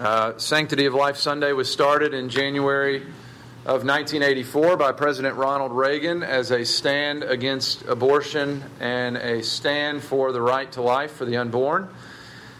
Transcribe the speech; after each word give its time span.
Uh, 0.00 0.38
Sanctity 0.38 0.86
of 0.86 0.94
Life 0.94 1.18
Sunday 1.18 1.52
was 1.52 1.70
started 1.70 2.14
in 2.14 2.30
January 2.30 3.02
of 3.66 3.84
1984 3.84 4.78
by 4.78 4.92
President 4.92 5.36
Ronald 5.36 5.72
Reagan 5.72 6.22
as 6.22 6.50
a 6.50 6.64
stand 6.64 7.22
against 7.22 7.82
abortion 7.82 8.64
and 8.80 9.18
a 9.18 9.42
stand 9.42 10.02
for 10.02 10.32
the 10.32 10.40
right 10.40 10.72
to 10.72 10.80
life 10.80 11.12
for 11.12 11.26
the 11.26 11.36
unborn. 11.36 11.90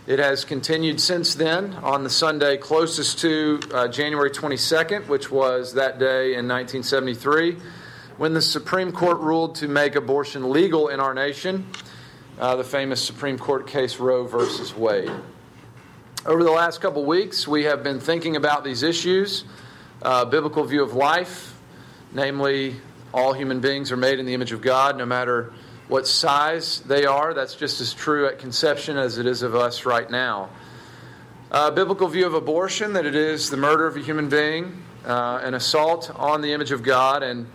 It 0.07 0.19
has 0.19 0.45
continued 0.45 1.01
since 1.01 1.35
then 1.35 1.73
on 1.77 2.05
the 2.05 2.11
Sunday 2.11 2.59
closest 2.59 3.21
to 3.21 3.61
uh, 3.73 3.89
January 3.89 4.31
22nd, 4.31 5.07
which 5.07 5.31
was 5.31 5.73
that 5.73 5.99
day 5.99 6.35
in 6.35 6.47
1973, 6.47 7.57
when 8.19 8.35
the 8.35 8.43
Supreme 8.43 8.93
Court 8.93 9.19
ruled 9.19 9.55
to 9.55 9.67
make 9.67 9.95
abortion 9.95 10.51
legal 10.51 10.89
in 10.89 11.01
our 11.01 11.15
nation, 11.15 11.67
uh, 12.39 12.57
the 12.57 12.65
famous 12.65 13.03
Supreme 13.03 13.39
Court 13.39 13.67
case 13.67 13.99
Roe 13.99 14.27
versus 14.27 14.75
Wade. 14.75 15.11
Over 16.27 16.45
the 16.45 16.53
last 16.53 16.83
couple 16.83 17.07
weeks, 17.07 17.49
we 17.49 17.65
have 17.65 17.83
been 17.83 17.99
thinking 17.99 18.37
about 18.37 18.63
these 18.63 18.83
issues 18.83 19.45
uh, 20.03 20.27
biblical 20.27 20.65
view 20.65 20.83
of 20.83 20.93
life, 20.93 21.59
namely, 22.13 22.77
all 23.15 23.33
human 23.33 23.61
beings 23.61 23.91
are 23.91 23.97
made 23.97 24.19
in 24.19 24.27
the 24.27 24.35
image 24.35 24.53
of 24.53 24.61
God, 24.61 24.99
no 24.99 25.07
matter 25.07 25.55
what 25.89 26.07
size 26.07 26.81
they 26.81 27.07
are. 27.07 27.33
That's 27.33 27.55
just 27.55 27.81
as 27.81 27.95
true 27.95 28.27
at 28.27 28.39
conception 28.39 28.99
as 28.99 29.17
it 29.17 29.25
is 29.25 29.41
of 29.41 29.55
us 29.55 29.87
right 29.87 30.11
now. 30.11 30.51
Uh, 31.51 31.71
biblical 31.71 32.07
view 32.07 32.27
of 32.27 32.35
abortion, 32.35 32.93
that 32.93 33.07
it 33.07 33.15
is 33.15 33.49
the 33.49 33.57
murder 33.57 33.87
of 33.87 33.97
a 33.97 34.01
human 34.01 34.29
being, 34.29 34.83
uh, 35.07 35.41
an 35.43 35.55
assault 35.55 36.13
on 36.17 36.43
the 36.43 36.53
image 36.53 36.71
of 36.71 36.83
God, 36.83 37.23
and 37.23 37.47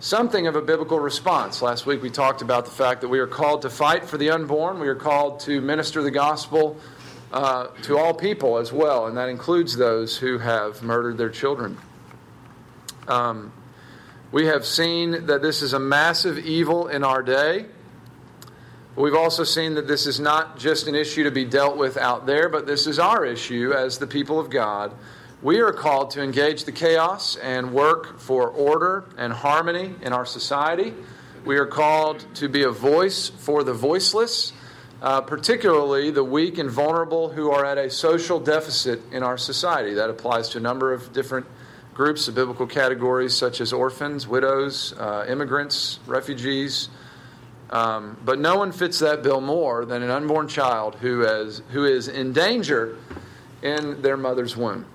something 0.00 0.48
of 0.48 0.56
a 0.56 0.62
biblical 0.62 0.98
response. 0.98 1.62
Last 1.62 1.86
week 1.86 2.02
we 2.02 2.10
talked 2.10 2.42
about 2.42 2.64
the 2.64 2.72
fact 2.72 3.00
that 3.02 3.08
we 3.08 3.20
are 3.20 3.28
called 3.28 3.62
to 3.62 3.70
fight 3.70 4.06
for 4.06 4.18
the 4.18 4.30
unborn, 4.30 4.80
we 4.80 4.88
are 4.88 4.96
called 4.96 5.38
to 5.40 5.60
minister 5.60 6.02
the 6.02 6.10
gospel 6.10 6.76
uh, 7.32 7.66
to 7.82 7.98
all 7.98 8.14
people 8.14 8.58
as 8.58 8.72
well, 8.72 9.06
and 9.06 9.16
that 9.16 9.28
includes 9.28 9.76
those 9.76 10.16
who 10.16 10.38
have 10.38 10.82
murdered 10.82 11.18
their 11.18 11.30
children. 11.30 11.78
Um, 13.06 13.52
we 14.30 14.46
have 14.46 14.66
seen 14.66 15.26
that 15.26 15.42
this 15.42 15.62
is 15.62 15.72
a 15.72 15.78
massive 15.78 16.38
evil 16.38 16.88
in 16.88 17.04
our 17.04 17.22
day. 17.22 17.66
We've 18.96 19.14
also 19.14 19.44
seen 19.44 19.74
that 19.74 19.86
this 19.86 20.06
is 20.06 20.18
not 20.18 20.58
just 20.58 20.86
an 20.86 20.94
issue 20.94 21.24
to 21.24 21.30
be 21.30 21.44
dealt 21.44 21.76
with 21.76 21.96
out 21.96 22.26
there, 22.26 22.48
but 22.48 22.66
this 22.66 22.86
is 22.86 22.98
our 22.98 23.24
issue 23.24 23.72
as 23.72 23.98
the 23.98 24.06
people 24.06 24.40
of 24.40 24.50
God. 24.50 24.92
We 25.40 25.60
are 25.60 25.72
called 25.72 26.10
to 26.12 26.22
engage 26.22 26.64
the 26.64 26.72
chaos 26.72 27.36
and 27.36 27.72
work 27.72 28.18
for 28.18 28.48
order 28.48 29.04
and 29.16 29.32
harmony 29.32 29.94
in 30.02 30.12
our 30.12 30.26
society. 30.26 30.94
We 31.44 31.58
are 31.58 31.66
called 31.66 32.26
to 32.34 32.48
be 32.48 32.64
a 32.64 32.70
voice 32.70 33.28
for 33.28 33.62
the 33.62 33.72
voiceless 33.72 34.52
uh, 35.00 35.20
particularly 35.20 36.10
the 36.10 36.24
weak 36.24 36.58
and 36.58 36.70
vulnerable 36.70 37.28
who 37.28 37.50
are 37.50 37.64
at 37.64 37.78
a 37.78 37.90
social 37.90 38.40
deficit 38.40 39.00
in 39.12 39.22
our 39.22 39.38
society. 39.38 39.94
That 39.94 40.10
applies 40.10 40.48
to 40.50 40.58
a 40.58 40.60
number 40.60 40.92
of 40.92 41.12
different 41.12 41.46
groups 41.94 42.28
of 42.28 42.34
biblical 42.34 42.66
categories, 42.66 43.34
such 43.34 43.60
as 43.60 43.72
orphans, 43.72 44.26
widows, 44.26 44.92
uh, 44.98 45.26
immigrants, 45.28 45.98
refugees. 46.06 46.88
Um, 47.70 48.16
but 48.24 48.38
no 48.38 48.56
one 48.56 48.72
fits 48.72 49.00
that 49.00 49.22
bill 49.22 49.40
more 49.40 49.84
than 49.84 50.02
an 50.02 50.10
unborn 50.10 50.48
child 50.48 50.94
who, 50.96 51.20
has, 51.20 51.62
who 51.70 51.84
is 51.84 52.08
in 52.08 52.32
danger 52.32 52.96
in 53.62 54.00
their 54.02 54.16
mother's 54.16 54.56
womb. 54.56 54.86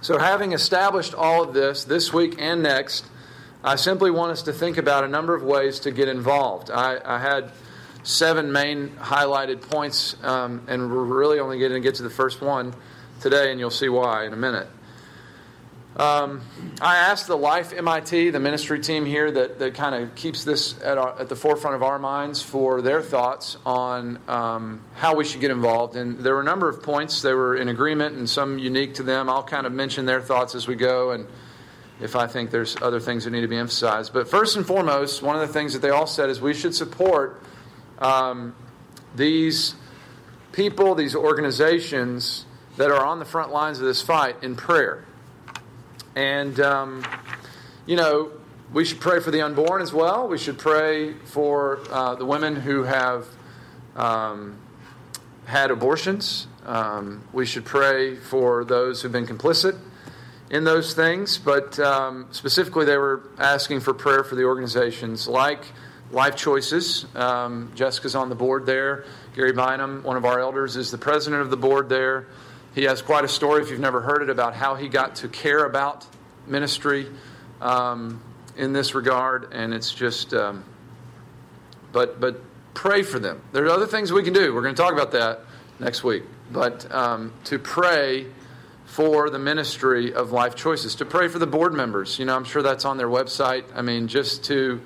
So, 0.00 0.18
having 0.18 0.52
established 0.52 1.12
all 1.12 1.42
of 1.42 1.54
this 1.54 1.84
this 1.84 2.12
week 2.12 2.36
and 2.38 2.62
next, 2.62 3.04
I 3.64 3.74
simply 3.74 4.12
want 4.12 4.30
us 4.30 4.42
to 4.42 4.52
think 4.52 4.76
about 4.76 5.02
a 5.02 5.08
number 5.08 5.34
of 5.34 5.42
ways 5.42 5.80
to 5.80 5.90
get 5.90 6.06
involved. 6.06 6.70
I, 6.70 7.00
I 7.04 7.18
had 7.18 7.50
seven 8.02 8.52
main 8.52 8.90
highlighted 8.90 9.60
points, 9.60 10.16
um, 10.22 10.64
and 10.68 10.90
we're 10.90 11.04
really 11.04 11.40
only 11.40 11.58
going 11.58 11.72
to 11.72 11.80
get 11.80 11.96
to 11.96 12.02
the 12.02 12.10
first 12.10 12.40
one 12.40 12.74
today, 13.20 13.50
and 13.50 13.60
you'll 13.60 13.70
see 13.70 13.88
why 13.88 14.24
in 14.26 14.32
a 14.32 14.36
minute. 14.36 14.68
Um, 15.98 16.42
I 16.80 16.96
asked 16.96 17.26
the 17.26 17.36
Life 17.36 17.72
MIT, 17.72 18.30
the 18.30 18.38
ministry 18.38 18.78
team 18.78 19.04
here 19.04 19.32
that, 19.32 19.58
that 19.58 19.74
kind 19.74 19.96
of 19.96 20.14
keeps 20.14 20.44
this 20.44 20.80
at, 20.80 20.96
our, 20.96 21.18
at 21.18 21.28
the 21.28 21.34
forefront 21.34 21.74
of 21.74 21.82
our 21.82 21.98
minds, 21.98 22.40
for 22.40 22.80
their 22.80 23.02
thoughts 23.02 23.56
on 23.66 24.20
um, 24.28 24.80
how 24.94 25.16
we 25.16 25.24
should 25.24 25.40
get 25.40 25.50
involved. 25.50 25.96
And 25.96 26.20
there 26.20 26.34
were 26.34 26.40
a 26.40 26.44
number 26.44 26.68
of 26.68 26.84
points. 26.84 27.20
They 27.20 27.34
were 27.34 27.56
in 27.56 27.68
agreement 27.68 28.16
and 28.16 28.30
some 28.30 28.60
unique 28.60 28.94
to 28.94 29.02
them. 29.02 29.28
I'll 29.28 29.42
kind 29.42 29.66
of 29.66 29.72
mention 29.72 30.06
their 30.06 30.20
thoughts 30.20 30.54
as 30.54 30.68
we 30.68 30.76
go, 30.76 31.10
and 31.10 31.26
if 32.00 32.14
I 32.14 32.28
think 32.28 32.52
there's 32.52 32.80
other 32.80 33.00
things 33.00 33.24
that 33.24 33.30
need 33.30 33.40
to 33.40 33.48
be 33.48 33.56
emphasized. 33.56 34.12
But 34.12 34.28
first 34.28 34.56
and 34.56 34.64
foremost, 34.64 35.20
one 35.20 35.34
of 35.34 35.44
the 35.44 35.52
things 35.52 35.72
that 35.72 35.82
they 35.82 35.90
all 35.90 36.06
said 36.06 36.30
is 36.30 36.40
we 36.40 36.54
should 36.54 36.76
support 36.76 37.42
um, 37.98 38.54
these 39.14 39.74
people, 40.52 40.94
these 40.94 41.14
organizations 41.14 42.44
that 42.76 42.90
are 42.90 43.04
on 43.04 43.18
the 43.18 43.24
front 43.24 43.52
lines 43.52 43.78
of 43.78 43.84
this 43.84 44.02
fight 44.02 44.42
in 44.42 44.56
prayer. 44.56 45.04
And, 46.14 46.58
um, 46.60 47.04
you 47.86 47.96
know, 47.96 48.30
we 48.72 48.84
should 48.84 49.00
pray 49.00 49.20
for 49.20 49.30
the 49.30 49.40
unborn 49.40 49.82
as 49.82 49.92
well. 49.92 50.28
We 50.28 50.38
should 50.38 50.58
pray 50.58 51.14
for 51.14 51.80
uh, 51.90 52.14
the 52.16 52.24
women 52.24 52.56
who 52.56 52.84
have 52.84 53.26
um, 53.96 54.58
had 55.46 55.70
abortions. 55.70 56.46
Um, 56.66 57.24
we 57.32 57.46
should 57.46 57.64
pray 57.64 58.16
for 58.16 58.64
those 58.64 59.00
who've 59.02 59.12
been 59.12 59.26
complicit 59.26 59.78
in 60.50 60.64
those 60.64 60.94
things. 60.94 61.38
But 61.38 61.78
um, 61.78 62.26
specifically, 62.30 62.84
they 62.84 62.98
were 62.98 63.22
asking 63.38 63.80
for 63.80 63.94
prayer 63.94 64.22
for 64.22 64.34
the 64.34 64.44
organizations 64.44 65.26
like 65.26 65.64
Life 66.10 66.36
Choices. 66.36 67.06
Um, 67.14 67.72
Jessica's 67.74 68.14
on 68.14 68.28
the 68.28 68.34
board 68.34 68.66
there. 68.66 69.04
Gary 69.34 69.52
Bynum, 69.52 70.02
one 70.02 70.16
of 70.16 70.24
our 70.24 70.40
elders, 70.40 70.76
is 70.76 70.90
the 70.90 70.98
president 70.98 71.42
of 71.42 71.50
the 71.50 71.56
board 71.56 71.88
there. 71.88 72.26
He 72.74 72.84
has 72.84 73.02
quite 73.02 73.24
a 73.24 73.28
story, 73.28 73.62
if 73.62 73.70
you've 73.70 73.80
never 73.80 74.00
heard 74.00 74.22
it, 74.22 74.30
about 74.30 74.54
how 74.54 74.74
he 74.74 74.88
got 74.88 75.16
to 75.16 75.28
care 75.28 75.64
about 75.64 76.06
ministry 76.46 77.08
um, 77.60 78.22
in 78.56 78.72
this 78.72 78.94
regard. 78.94 79.52
And 79.52 79.74
it's 79.74 79.92
just, 79.92 80.32
um, 80.32 80.64
but 81.92 82.20
but 82.20 82.40
pray 82.74 83.02
for 83.02 83.18
them. 83.18 83.42
There 83.52 83.64
are 83.64 83.70
other 83.70 83.86
things 83.86 84.12
we 84.12 84.22
can 84.22 84.32
do. 84.32 84.54
We're 84.54 84.62
going 84.62 84.74
to 84.74 84.80
talk 84.80 84.92
about 84.92 85.12
that 85.12 85.40
next 85.78 86.04
week. 86.04 86.22
But 86.50 86.90
um, 86.94 87.32
to 87.44 87.58
pray 87.58 88.26
for 88.86 89.28
the 89.28 89.38
ministry 89.38 90.14
of 90.14 90.32
Life 90.32 90.54
Choices, 90.54 90.94
to 90.96 91.04
pray 91.04 91.28
for 91.28 91.38
the 91.38 91.46
board 91.46 91.74
members. 91.74 92.18
You 92.18 92.24
know, 92.24 92.34
I'm 92.34 92.44
sure 92.44 92.62
that's 92.62 92.84
on 92.84 92.96
their 92.96 93.08
website. 93.08 93.64
I 93.74 93.82
mean, 93.82 94.08
just 94.08 94.44
to 94.44 94.80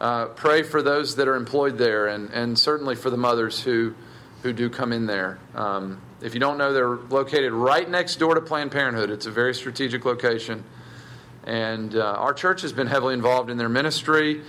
uh, 0.00 0.26
pray 0.26 0.62
for 0.62 0.82
those 0.82 1.16
that 1.16 1.28
are 1.28 1.36
employed 1.36 1.76
there 1.76 2.06
and, 2.06 2.30
and 2.30 2.58
certainly 2.58 2.96
for 2.96 3.10
the 3.10 3.16
mothers 3.18 3.60
who, 3.60 3.94
who 4.42 4.52
do 4.52 4.70
come 4.70 4.92
in 4.92 5.06
there. 5.06 5.38
Um, 5.54 6.00
if 6.22 6.32
you 6.32 6.40
don't 6.40 6.56
know, 6.56 6.72
they're 6.72 6.96
located 6.96 7.52
right 7.52 7.88
next 7.88 8.16
door 8.16 8.34
to 8.34 8.40
Planned 8.40 8.72
Parenthood. 8.72 9.10
It's 9.10 9.26
a 9.26 9.30
very 9.30 9.54
strategic 9.54 10.04
location. 10.04 10.64
And 11.44 11.94
uh, 11.94 12.02
our 12.02 12.32
church 12.32 12.62
has 12.62 12.72
been 12.72 12.86
heavily 12.86 13.14
involved 13.14 13.50
in 13.50 13.58
their 13.58 13.68
ministry. 13.68 14.40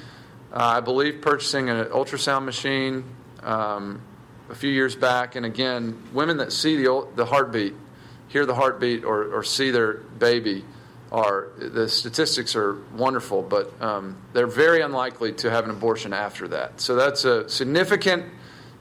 Uh, 0.54 0.78
I 0.78 0.80
believe 0.80 1.22
purchasing 1.22 1.70
an 1.70 1.86
ultrasound 1.86 2.46
machine 2.46 3.04
um, 3.44 4.02
a 4.50 4.56
few 4.56 4.70
years 4.70 4.96
back. 4.96 5.36
And 5.36 5.46
again, 5.46 6.02
women 6.14 6.38
that 6.38 6.54
see 6.54 6.78
the, 6.78 7.08
the 7.16 7.26
heartbeat, 7.26 7.74
hear 8.30 8.46
the 8.46 8.56
heartbeat, 8.56 9.04
or, 9.04 9.34
or 9.34 9.44
see 9.44 9.72
their 9.72 9.94
baby 9.94 10.64
are 11.12 11.50
the 11.58 11.90
statistics 11.90 12.56
are 12.56 12.78
wonderful, 12.94 13.42
but 13.42 13.70
um, 13.82 14.18
they're 14.34 14.48
very 14.48 14.82
unlikely 14.82 15.34
to 15.34 15.50
have 15.50 15.66
an 15.66 15.72
abortion 15.72 16.14
after 16.14 16.48
that. 16.48 16.80
So 16.80 16.96
that's 16.96 17.26
a 17.26 17.50
significant 17.50 18.26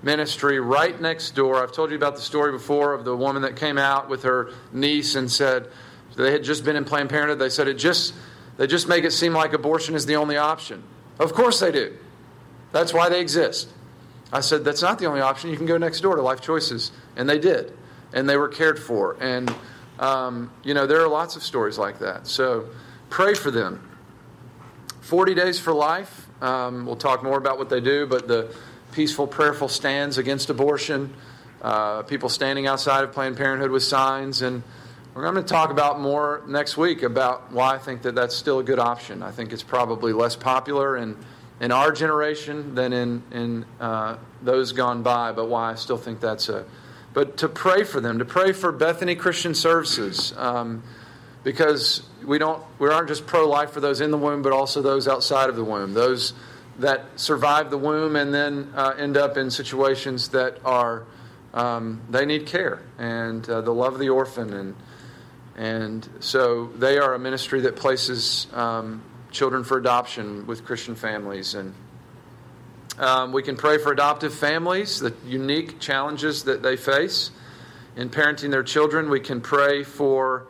ministry 0.03 0.61
right 0.61 0.99
next 1.01 1.35
door. 1.35 1.63
I've 1.63 1.73
told 1.73 1.91
you 1.91 1.97
about 1.97 2.15
the 2.15 2.23
story 2.23 2.53
before 2.53 2.95
of 2.95 3.05
the 3.05 3.17
woman 3.17 3.43
that 3.43 3.57
came 3.57 3.79
out 3.79 4.09
with 4.09 4.23
her 4.23 4.53
niece 4.73 5.17
and 5.17 5.31
said 5.31 5.69
they 6.17 6.31
had 6.33 6.45
just 6.45 6.65
been 6.65 6.77
in 6.77 6.85
Planned 6.85 7.11
Parenthood. 7.11 7.39
They 7.39 7.51
said 7.51 7.67
it 7.67 7.75
just 7.75 8.15
they 8.57 8.67
just 8.67 8.89
make 8.89 9.05
it 9.05 9.13
seem 9.13 9.33
like 9.33 9.53
abortion 9.53 9.95
is 9.95 10.07
the 10.07 10.17
only 10.17 10.37
option. 10.37 10.85
Of 11.19 11.33
course 11.35 11.61
they 11.61 11.73
do. 11.73 11.97
That's 12.73 12.95
why 12.95 13.09
they 13.09 13.21
exist. 13.21 13.69
I 14.33 14.41
said 14.41 14.65
that's 14.65 14.83
not 14.83 15.01
the 15.01 15.07
only 15.07 15.21
option. 15.21 15.51
You 15.51 15.57
can 15.57 15.67
go 15.67 15.79
next 15.79 16.01
door 16.01 16.15
to 16.15 16.23
Life 16.23 16.41
Choices, 16.41 16.93
and 17.17 17.29
they 17.29 17.41
did, 17.41 17.77
and 18.13 18.29
they 18.29 18.37
were 18.37 18.49
cared 18.49 18.79
for 18.79 19.17
and 19.21 19.53
um, 20.01 20.51
you 20.65 20.73
know, 20.73 20.87
there 20.87 21.01
are 21.03 21.09
lots 21.09 21.37
of 21.37 21.43
stories 21.43 21.79
like 21.79 22.01
that. 22.01 22.27
So 22.27 22.67
pray 23.11 23.35
for 23.35 23.51
them. 23.51 23.87
40 25.03 25.35
Days 25.35 25.61
for 25.61 25.75
Life. 25.75 26.27
Um, 26.43 26.87
we'll 26.87 26.97
talk 26.97 27.23
more 27.23 27.37
about 27.37 27.59
what 27.59 27.69
they 27.69 27.81
do, 27.81 28.07
but 28.07 28.27
the 28.27 28.55
peaceful, 28.93 29.27
prayerful 29.27 29.69
stands 29.69 30.17
against 30.17 30.49
abortion, 30.49 31.15
uh, 31.61 32.03
people 32.03 32.31
standing 32.31 32.67
outside 32.67 33.05
of 33.05 33.13
Planned 33.13 33.37
Parenthood 33.37 33.71
with 33.71 33.83
signs. 33.83 34.41
And 34.41 34.63
we're 35.13 35.23
going 35.23 35.35
to 35.35 35.43
talk 35.43 35.71
about 35.71 36.01
more 36.01 36.43
next 36.49 36.79
week 36.79 37.03
about 37.03 37.53
why 37.53 37.75
I 37.75 37.79
think 37.79 38.03
that 38.03 38.15
that's 38.15 38.35
still 38.35 38.59
a 38.59 38.65
good 38.65 38.79
option. 38.79 39.23
I 39.23 39.33
think 39.33 39.53
it's 39.53 39.63
probably 39.63 40.15
less 40.15 40.35
popular 40.35 40.97
in, 40.97 41.15
in 41.61 41.73
our 41.73 41.93
generation 41.93 42.75
than 42.75 42.95
in, 42.95 43.23
in 43.33 43.67
uh, 43.79 44.17
those 44.41 44.73
gone 44.73 45.03
by, 45.03 45.33
but 45.33 45.49
why 45.51 45.73
I 45.73 45.75
still 45.75 45.99
think 45.99 46.21
that's 46.21 46.49
a 46.49 46.65
but 47.13 47.39
to 47.39 47.49
pray 47.49 47.85
for 47.85 48.01
them, 48.01 48.19
to 48.19 48.25
pray 48.25 48.53
for 48.53 48.73
Bethany 48.73 49.15
Christian 49.15 49.55
Services, 49.55 50.33
um, 50.37 50.83
because 51.43 52.03
we 52.25 52.39
don't 52.39 52.63
we 52.79 52.89
aren't 52.89 53.09
just 53.09 53.27
pro 53.27 53.49
life 53.49 53.71
for 53.71 53.81
those 53.81 54.01
in 54.01 54.11
the 54.11 54.19
womb, 54.19 54.43
but 54.43 54.53
also 54.53 54.83
those 54.83 55.09
outside 55.09 55.49
of 55.49 55.57
the 55.57 55.65
womb, 55.65 55.95
those 55.95 56.35
that 56.79 57.05
survive 57.17 57.71
the 57.71 57.79
womb 57.79 58.17
and 58.17 58.33
then 58.33 58.73
uh, 58.75 58.95
end 58.97 59.17
up 59.17 59.37
in 59.37 59.51
situations 59.51 60.29
that 60.29 60.59
are 60.65 61.05
um, 61.53 62.01
they 62.09 62.25
need 62.25 62.47
care 62.47 62.81
and 62.99 63.49
uh, 63.49 63.61
the 63.61 63.73
love 63.73 63.95
of 63.95 64.01
the 64.01 64.09
orphan. 64.09 64.53
And, 64.53 64.77
and 65.57 66.09
so 66.21 66.67
they 66.67 66.99
are 66.99 67.15
a 67.15 67.19
ministry 67.19 67.63
that 67.63 67.77
places 67.77 68.47
um, 68.53 69.03
children 69.31 69.65
for 69.65 69.79
adoption 69.79 70.47
with 70.47 70.65
Christian 70.65 70.95
families. 70.95 71.55
And 71.55 71.75
um, 73.01 73.33
we 73.33 73.43
can 73.43 73.57
pray 73.57 73.79
for 73.79 73.93
adoptive 73.93 74.33
families, 74.33 75.01
the 75.01 75.15
unique 75.27 75.81
challenges 75.81 76.45
that 76.45 76.63
they 76.63 76.77
face 76.77 77.31
in 77.97 78.11
parenting 78.11 78.51
their 78.51 78.63
children. 78.63 79.11
We 79.11 79.21
can 79.21 79.41
pray 79.41 79.83
for 79.83 80.47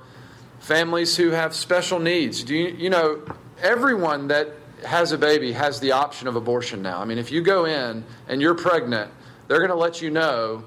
families 0.59 1.17
who 1.17 1.31
have 1.31 1.55
special 1.55 1.99
needs. 1.99 2.45
Do 2.45 2.55
you, 2.55 2.69
you 2.69 2.91
know, 2.91 3.23
everyone 3.63 4.29
that 4.29 4.49
has 4.85 5.13
a 5.13 5.19
baby 5.19 5.53
has 5.53 5.81
the 5.81 5.93
option 5.93 6.29
of 6.29 6.37
abortion 6.37 6.83
now. 6.83 7.01
I 7.01 7.05
mean, 7.05 7.19
if 7.19 7.31
you 7.31 7.43
go 7.43 7.65
in 7.65 8.05
and 8.29 8.41
you're 8.41 8.55
pregnant, 8.55 9.13
they're 9.47 9.59
going 9.59 9.71
to 9.71 9.77
let 9.77 10.01
you 10.01 10.11
know, 10.11 10.65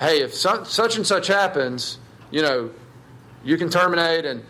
hey, 0.00 0.22
if 0.22 0.34
such 0.34 0.96
and 0.96 1.06
such 1.06 1.26
happens, 1.28 1.98
you 2.30 2.42
know, 2.42 2.70
you 3.44 3.56
can 3.56 3.70
terminate 3.70 4.24
and 4.24 4.44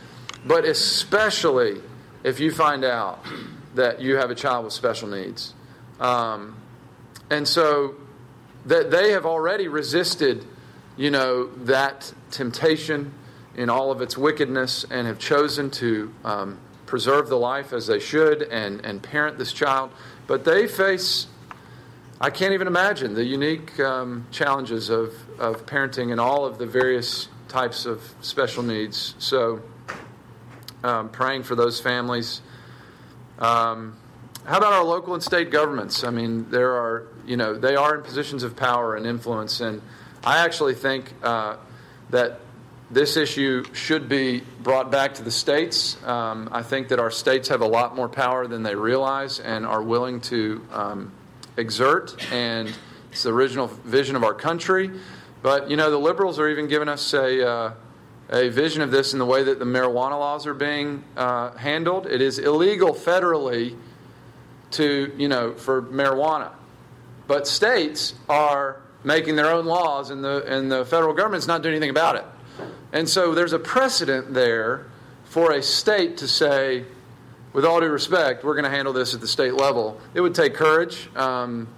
but 0.46 0.64
especially 0.64 1.80
if 2.22 2.38
you 2.38 2.50
find 2.50 2.84
out 2.84 3.24
that 3.74 4.00
you 4.00 4.16
have 4.16 4.30
a 4.30 4.34
child 4.34 4.64
with 4.64 4.74
special 4.74 5.08
needs. 5.08 5.54
Um, 5.98 6.56
and 7.30 7.46
so 7.46 7.94
that 8.66 8.90
they 8.90 9.12
have 9.12 9.26
already 9.26 9.68
resisted, 9.68 10.44
you 10.96 11.10
know, 11.10 11.46
that 11.64 12.12
temptation 12.30 13.12
in 13.56 13.70
all 13.70 13.90
of 13.90 14.00
its 14.00 14.16
wickedness 14.16 14.84
and 14.90 15.06
have 15.06 15.18
chosen 15.18 15.70
to 15.70 16.12
um, 16.24 16.58
preserve 16.86 17.28
the 17.28 17.36
life 17.36 17.72
as 17.72 17.86
they 17.86 17.98
should 17.98 18.42
and, 18.42 18.84
and 18.84 19.02
parent 19.02 19.38
this 19.38 19.52
child. 19.52 19.90
But 20.26 20.44
they 20.44 20.66
face, 20.66 21.26
I 22.20 22.30
can't 22.30 22.52
even 22.52 22.66
imagine, 22.66 23.14
the 23.14 23.24
unique 23.24 23.78
um, 23.80 24.26
challenges 24.30 24.88
of, 24.88 25.14
of 25.38 25.66
parenting 25.66 26.10
and 26.10 26.20
all 26.20 26.44
of 26.44 26.58
the 26.58 26.66
various 26.66 27.28
types 27.48 27.86
of 27.86 28.02
special 28.20 28.62
needs. 28.62 29.14
So, 29.18 29.62
um, 30.82 31.08
praying 31.08 31.44
for 31.44 31.54
those 31.54 31.80
families. 31.80 32.42
Um, 33.38 33.96
how 34.46 34.58
about 34.58 34.72
our 34.74 34.84
local 34.84 35.14
and 35.14 35.22
state 35.22 35.50
governments? 35.50 36.04
I 36.04 36.10
mean, 36.10 36.50
there 36.50 36.72
are, 36.72 37.06
you 37.26 37.36
know, 37.36 37.54
they 37.54 37.76
are 37.76 37.94
in 37.94 38.02
positions 38.02 38.42
of 38.42 38.56
power 38.56 38.94
and 38.94 39.06
influence, 39.06 39.60
and 39.60 39.80
I 40.22 40.38
actually 40.38 40.74
think 40.74 41.12
uh, 41.22 41.56
that 42.10 42.40
this 42.90 43.16
issue 43.16 43.64
should 43.72 44.08
be 44.08 44.42
brought 44.62 44.90
back 44.90 45.14
to 45.14 45.22
the 45.22 45.30
states. 45.30 45.96
Um, 46.04 46.50
I 46.52 46.62
think 46.62 46.88
that 46.88 47.00
our 47.00 47.10
states 47.10 47.48
have 47.48 47.62
a 47.62 47.66
lot 47.66 47.96
more 47.96 48.08
power 48.08 48.46
than 48.46 48.62
they 48.62 48.74
realize 48.74 49.40
and 49.40 49.64
are 49.64 49.82
willing 49.82 50.20
to 50.22 50.66
um, 50.70 51.12
exert, 51.56 52.14
and 52.32 52.70
it's 53.10 53.22
the 53.22 53.32
original 53.32 53.68
vision 53.68 54.14
of 54.14 54.24
our 54.24 54.34
country. 54.34 54.90
But, 55.42 55.70
you 55.70 55.76
know, 55.76 55.90
the 55.90 55.98
liberals 55.98 56.38
are 56.38 56.48
even 56.48 56.68
giving 56.68 56.88
us 56.88 57.14
a, 57.14 57.48
uh, 57.48 57.72
a 58.30 58.48
vision 58.50 58.82
of 58.82 58.90
this 58.90 59.14
in 59.14 59.18
the 59.18 59.26
way 59.26 59.42
that 59.42 59.58
the 59.58 59.64
marijuana 59.64 60.18
laws 60.18 60.46
are 60.46 60.54
being 60.54 61.04
uh, 61.16 61.52
handled. 61.52 62.06
It 62.06 62.20
is 62.20 62.38
illegal 62.38 62.92
federally 62.92 63.76
to, 64.74 65.12
you 65.16 65.28
know, 65.28 65.54
for 65.54 65.82
marijuana. 65.82 66.52
But 67.26 67.46
states 67.46 68.14
are 68.28 68.80
making 69.02 69.36
their 69.36 69.50
own 69.50 69.66
laws, 69.66 70.10
and 70.10 70.22
the, 70.24 70.44
and 70.46 70.70
the 70.70 70.84
federal 70.84 71.14
government's 71.14 71.46
not 71.46 71.62
doing 71.62 71.74
anything 71.74 71.90
about 71.90 72.16
it. 72.16 72.24
And 72.92 73.08
so 73.08 73.34
there's 73.34 73.52
a 73.52 73.58
precedent 73.58 74.34
there 74.34 74.86
for 75.24 75.52
a 75.52 75.62
state 75.62 76.18
to 76.18 76.28
say, 76.28 76.84
with 77.52 77.64
all 77.64 77.80
due 77.80 77.88
respect, 77.88 78.44
we're 78.44 78.54
going 78.54 78.64
to 78.64 78.70
handle 78.70 78.92
this 78.92 79.14
at 79.14 79.20
the 79.20 79.28
state 79.28 79.54
level. 79.54 80.00
It 80.14 80.20
would 80.20 80.34
take 80.34 80.54
courage, 80.54 81.08
um, 81.16 81.68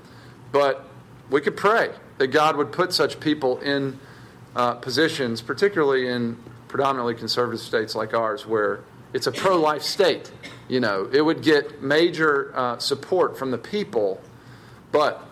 but 0.52 0.88
we 1.31 1.40
could 1.40 1.56
pray 1.56 1.90
that 2.19 2.28
God 2.28 2.56
would 2.56 2.70
put 2.72 2.92
such 2.92 3.19
people 3.19 3.58
in 3.60 3.99
uh, 4.54 4.75
positions, 4.75 5.42
particularly 5.42 6.08
in 6.08 6.38
predominantly 6.69 7.14
conservative 7.14 7.60
states 7.60 7.94
like 7.94 8.14
ours, 8.14 8.46
where 8.46 8.81
it's 9.12 9.26
a 9.26 9.32
pro 9.32 9.58
life 9.58 9.82
state. 9.82 10.31
You 10.68 10.80
know, 10.80 11.08
it 11.12 11.20
would 11.20 11.42
get 11.42 11.82
major 11.82 12.52
uh, 12.54 12.78
support 12.78 13.38
from 13.38 13.50
the 13.50 13.58
people, 13.58 14.20
but 14.90 15.24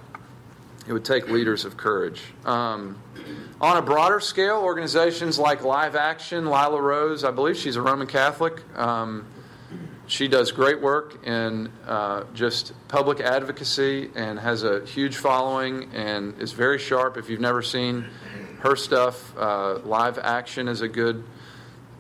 it 0.86 0.92
would 0.92 1.04
take 1.04 1.28
leaders 1.28 1.64
of 1.64 1.76
courage. 1.76 2.22
Um, 2.44 3.00
on 3.60 3.76
a 3.76 3.82
broader 3.82 4.20
scale, 4.20 4.58
organizations 4.58 5.38
like 5.38 5.64
Live 5.64 5.96
Action, 5.96 6.46
Lila 6.46 6.80
Rose, 6.80 7.24
I 7.24 7.30
believe 7.30 7.56
she's 7.56 7.76
a 7.76 7.82
Roman 7.82 8.06
Catholic. 8.06 8.60
Um, 8.78 9.26
she 10.06 10.28
does 10.28 10.52
great 10.52 10.80
work 10.80 11.26
in 11.26 11.70
uh, 11.86 12.24
just 12.34 12.74
public 12.88 13.20
advocacy 13.20 14.10
and 14.14 14.38
has 14.38 14.62
a 14.62 14.84
huge 14.84 15.16
following 15.16 15.90
and 15.94 16.38
is 16.40 16.52
very 16.52 16.78
sharp. 16.78 17.16
If 17.16 17.30
you've 17.30 17.40
never 17.40 17.62
seen 17.62 18.04
her 18.60 18.76
stuff, 18.76 19.36
uh, 19.36 19.78
Live 19.78 20.18
Action 20.18 20.68
is 20.68 20.82
a 20.82 20.88
good 20.88 21.24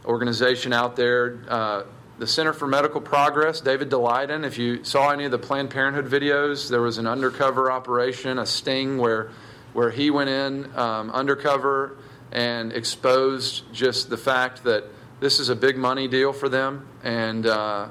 organization 0.04 0.74
out 0.74 0.96
there. 0.96 1.40
Uh, 1.48 1.84
the 2.18 2.26
Center 2.26 2.52
for 2.52 2.68
Medical 2.68 3.00
Progress, 3.00 3.60
David 3.60 3.90
Daleiden. 3.90 4.44
If 4.44 4.58
you 4.58 4.84
saw 4.84 5.10
any 5.10 5.24
of 5.24 5.30
the 5.30 5.38
Planned 5.38 5.70
Parenthood 5.70 6.06
videos, 6.06 6.70
there 6.70 6.82
was 6.82 6.98
an 6.98 7.06
undercover 7.06 7.72
operation, 7.72 8.38
a 8.38 8.46
sting 8.46 8.98
where 8.98 9.30
where 9.74 9.90
he 9.90 10.10
went 10.10 10.30
in 10.30 10.74
um, 10.76 11.10
undercover 11.10 11.96
and 12.32 12.72
exposed 12.72 13.64
just 13.72 14.08
the 14.08 14.16
fact 14.16 14.64
that 14.64 14.84
this 15.20 15.40
is 15.40 15.48
a 15.48 15.56
big 15.56 15.76
money 15.76 16.08
deal 16.08 16.32
for 16.32 16.48
them. 16.48 16.86
And 17.02 17.44
uh, 17.44 17.88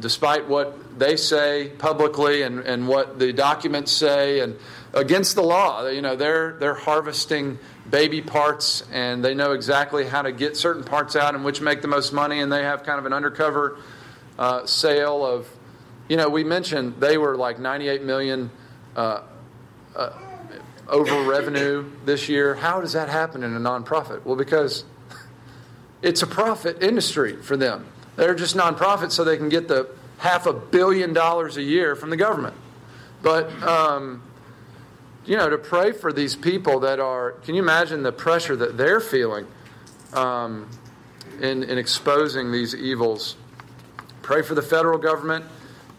despite 0.00 0.48
what 0.48 0.98
they 0.98 1.16
say 1.16 1.72
publicly 1.78 2.42
and, 2.42 2.60
and 2.60 2.88
what 2.88 3.18
the 3.18 3.32
documents 3.32 3.92
say, 3.92 4.40
and 4.40 4.58
against 4.92 5.36
the 5.36 5.42
law, 5.42 5.86
you 5.86 6.02
know, 6.02 6.16
they're, 6.16 6.56
they're 6.58 6.74
harvesting 6.74 7.58
baby 7.90 8.22
parts 8.22 8.84
and 8.92 9.24
they 9.24 9.34
know 9.34 9.52
exactly 9.52 10.06
how 10.06 10.22
to 10.22 10.32
get 10.32 10.56
certain 10.56 10.84
parts 10.84 11.16
out 11.16 11.34
and 11.34 11.44
which 11.44 11.60
make 11.60 11.82
the 11.82 11.88
most 11.88 12.12
money. 12.12 12.40
And 12.40 12.52
they 12.52 12.62
have 12.62 12.84
kind 12.84 12.98
of 12.98 13.06
an 13.06 13.12
undercover 13.12 13.78
uh, 14.38 14.64
sale 14.66 15.26
of, 15.26 15.48
you 16.08 16.16
know, 16.16 16.28
we 16.28 16.44
mentioned 16.44 17.00
they 17.00 17.18
were 17.18 17.36
like 17.36 17.58
98 17.58 18.02
million. 18.02 18.50
Uh, 18.96 19.22
uh, 19.96 20.10
over 20.90 21.22
revenue 21.22 21.88
this 22.04 22.28
year. 22.28 22.54
How 22.54 22.80
does 22.80 22.92
that 22.92 23.08
happen 23.08 23.42
in 23.42 23.54
a 23.54 23.60
nonprofit? 23.60 24.24
Well, 24.24 24.36
because 24.36 24.84
it's 26.02 26.22
a 26.22 26.26
profit 26.26 26.82
industry 26.82 27.36
for 27.36 27.56
them. 27.56 27.86
They're 28.16 28.34
just 28.34 28.56
nonprofits 28.56 29.12
so 29.12 29.24
they 29.24 29.36
can 29.36 29.48
get 29.48 29.68
the 29.68 29.88
half 30.18 30.46
a 30.46 30.52
billion 30.52 31.12
dollars 31.12 31.56
a 31.56 31.62
year 31.62 31.94
from 31.96 32.10
the 32.10 32.16
government. 32.16 32.56
But, 33.22 33.50
um, 33.62 34.22
you 35.30 35.36
know, 35.36 35.48
to 35.48 35.58
pray 35.58 35.92
for 35.92 36.12
these 36.12 36.34
people 36.34 36.80
that 36.80 36.98
are, 36.98 37.30
can 37.30 37.54
you 37.54 37.62
imagine 37.62 38.02
the 38.02 38.12
pressure 38.12 38.56
that 38.56 38.76
they're 38.76 39.00
feeling 39.00 39.46
um, 40.12 40.68
in, 41.40 41.62
in 41.62 41.78
exposing 41.78 42.50
these 42.50 42.74
evils? 42.74 43.36
Pray 44.22 44.42
for 44.42 44.54
the 44.54 44.62
federal 44.62 44.98
government 44.98 45.44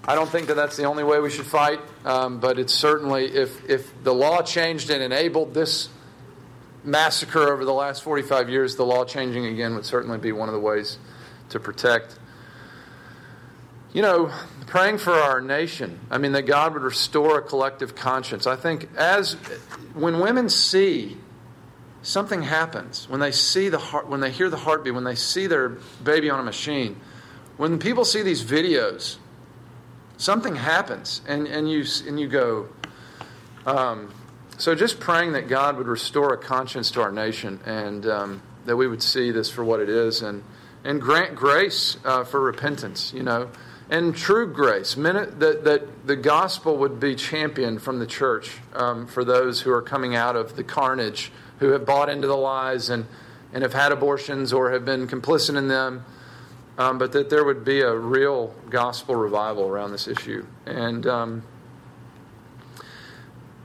I 0.03 0.15
don't 0.15 0.29
think 0.29 0.47
that 0.47 0.55
that's 0.55 0.77
the 0.77 0.85
only 0.85 1.03
way 1.03 1.19
we 1.19 1.29
should 1.29 1.45
fight, 1.45 1.79
um, 2.05 2.39
but 2.39 2.57
it's 2.57 2.73
certainly, 2.73 3.25
if, 3.25 3.69
if 3.69 4.03
the 4.03 4.13
law 4.13 4.41
changed 4.41 4.89
and 4.89 5.03
enabled 5.03 5.53
this 5.53 5.89
massacre 6.83 7.53
over 7.53 7.63
the 7.65 7.73
last 7.73 8.01
45 8.01 8.49
years, 8.49 8.75
the 8.75 8.85
law 8.85 9.05
changing 9.05 9.45
again 9.45 9.75
would 9.75 9.85
certainly 9.85 10.17
be 10.17 10.31
one 10.31 10.49
of 10.49 10.53
the 10.53 10.59
ways 10.59 10.97
to 11.49 11.59
protect. 11.59 12.17
You 13.93 14.01
know, 14.01 14.31
praying 14.67 14.99
for 14.99 15.11
our 15.11 15.41
nation, 15.41 15.99
I 16.09 16.17
mean, 16.17 16.31
that 16.31 16.43
God 16.43 16.73
would 16.73 16.83
restore 16.83 17.39
a 17.39 17.41
collective 17.41 17.93
conscience. 17.93 18.47
I 18.47 18.55
think 18.55 18.87
as 18.95 19.33
when 19.93 20.19
women 20.21 20.47
see 20.47 21.17
something 22.01 22.41
happens, 22.41 23.09
when 23.09 23.19
they 23.19 23.31
see 23.31 23.67
the 23.67 23.77
heart, 23.77 24.07
when 24.07 24.21
they 24.21 24.31
hear 24.31 24.49
the 24.49 24.57
heartbeat, 24.57 24.93
when 24.93 25.03
they 25.03 25.15
see 25.15 25.45
their 25.45 25.69
baby 26.03 26.29
on 26.29 26.39
a 26.39 26.43
machine, 26.43 27.01
when 27.57 27.79
people 27.79 28.05
see 28.05 28.21
these 28.21 28.43
videos, 28.43 29.17
something 30.15 30.55
happens, 30.55 31.21
and, 31.27 31.45
and, 31.47 31.69
you, 31.69 31.83
and 32.07 32.19
you 32.19 32.27
go, 32.27 32.69
um, 33.65 34.13
so 34.57 34.73
just 34.73 34.99
praying 34.99 35.33
that 35.33 35.49
God 35.49 35.77
would 35.77 35.87
restore 35.87 36.33
a 36.33 36.37
conscience 36.37 36.91
to 36.91 37.01
our 37.01 37.11
nation 37.11 37.59
and 37.65 38.05
um, 38.05 38.41
that 38.65 38.77
we 38.77 38.87
would 38.87 39.03
see 39.03 39.31
this 39.31 39.49
for 39.49 39.63
what 39.63 39.79
it 39.79 39.89
is 39.89 40.21
and, 40.21 40.43
and 40.83 41.01
grant 41.01 41.35
grace 41.35 41.97
uh, 42.05 42.23
for 42.23 42.39
repentance, 42.39 43.13
you 43.13 43.23
know, 43.23 43.49
and 43.91 44.15
true 44.15 44.51
grace. 44.51 44.95
That, 44.95 45.39
that 45.39 46.07
the 46.07 46.15
gospel 46.15 46.77
would 46.77 46.99
be 46.99 47.13
championed 47.13 47.83
from 47.83 47.99
the 47.99 48.07
church 48.07 48.57
um, 48.73 49.05
for 49.05 49.23
those 49.23 49.61
who 49.61 49.71
are 49.71 49.83
coming 49.83 50.15
out 50.15 50.35
of 50.35 50.55
the 50.55 50.63
carnage, 50.63 51.31
who 51.59 51.69
have 51.69 51.85
bought 51.85 52.09
into 52.09 52.27
the 52.27 52.37
lies 52.37 52.89
and, 52.89 53.05
and 53.53 53.61
have 53.61 53.73
had 53.73 53.91
abortions 53.91 54.51
or 54.51 54.71
have 54.71 54.85
been 54.85 55.07
complicit 55.07 55.55
in 55.55 55.67
them 55.67 56.03
um, 56.77 56.97
but 56.97 57.11
that 57.11 57.29
there 57.29 57.43
would 57.43 57.63
be 57.63 57.81
a 57.81 57.95
real 57.95 58.55
gospel 58.69 59.15
revival 59.15 59.67
around 59.67 59.91
this 59.91 60.07
issue. 60.07 60.45
And 60.65 61.05
um, 61.05 61.43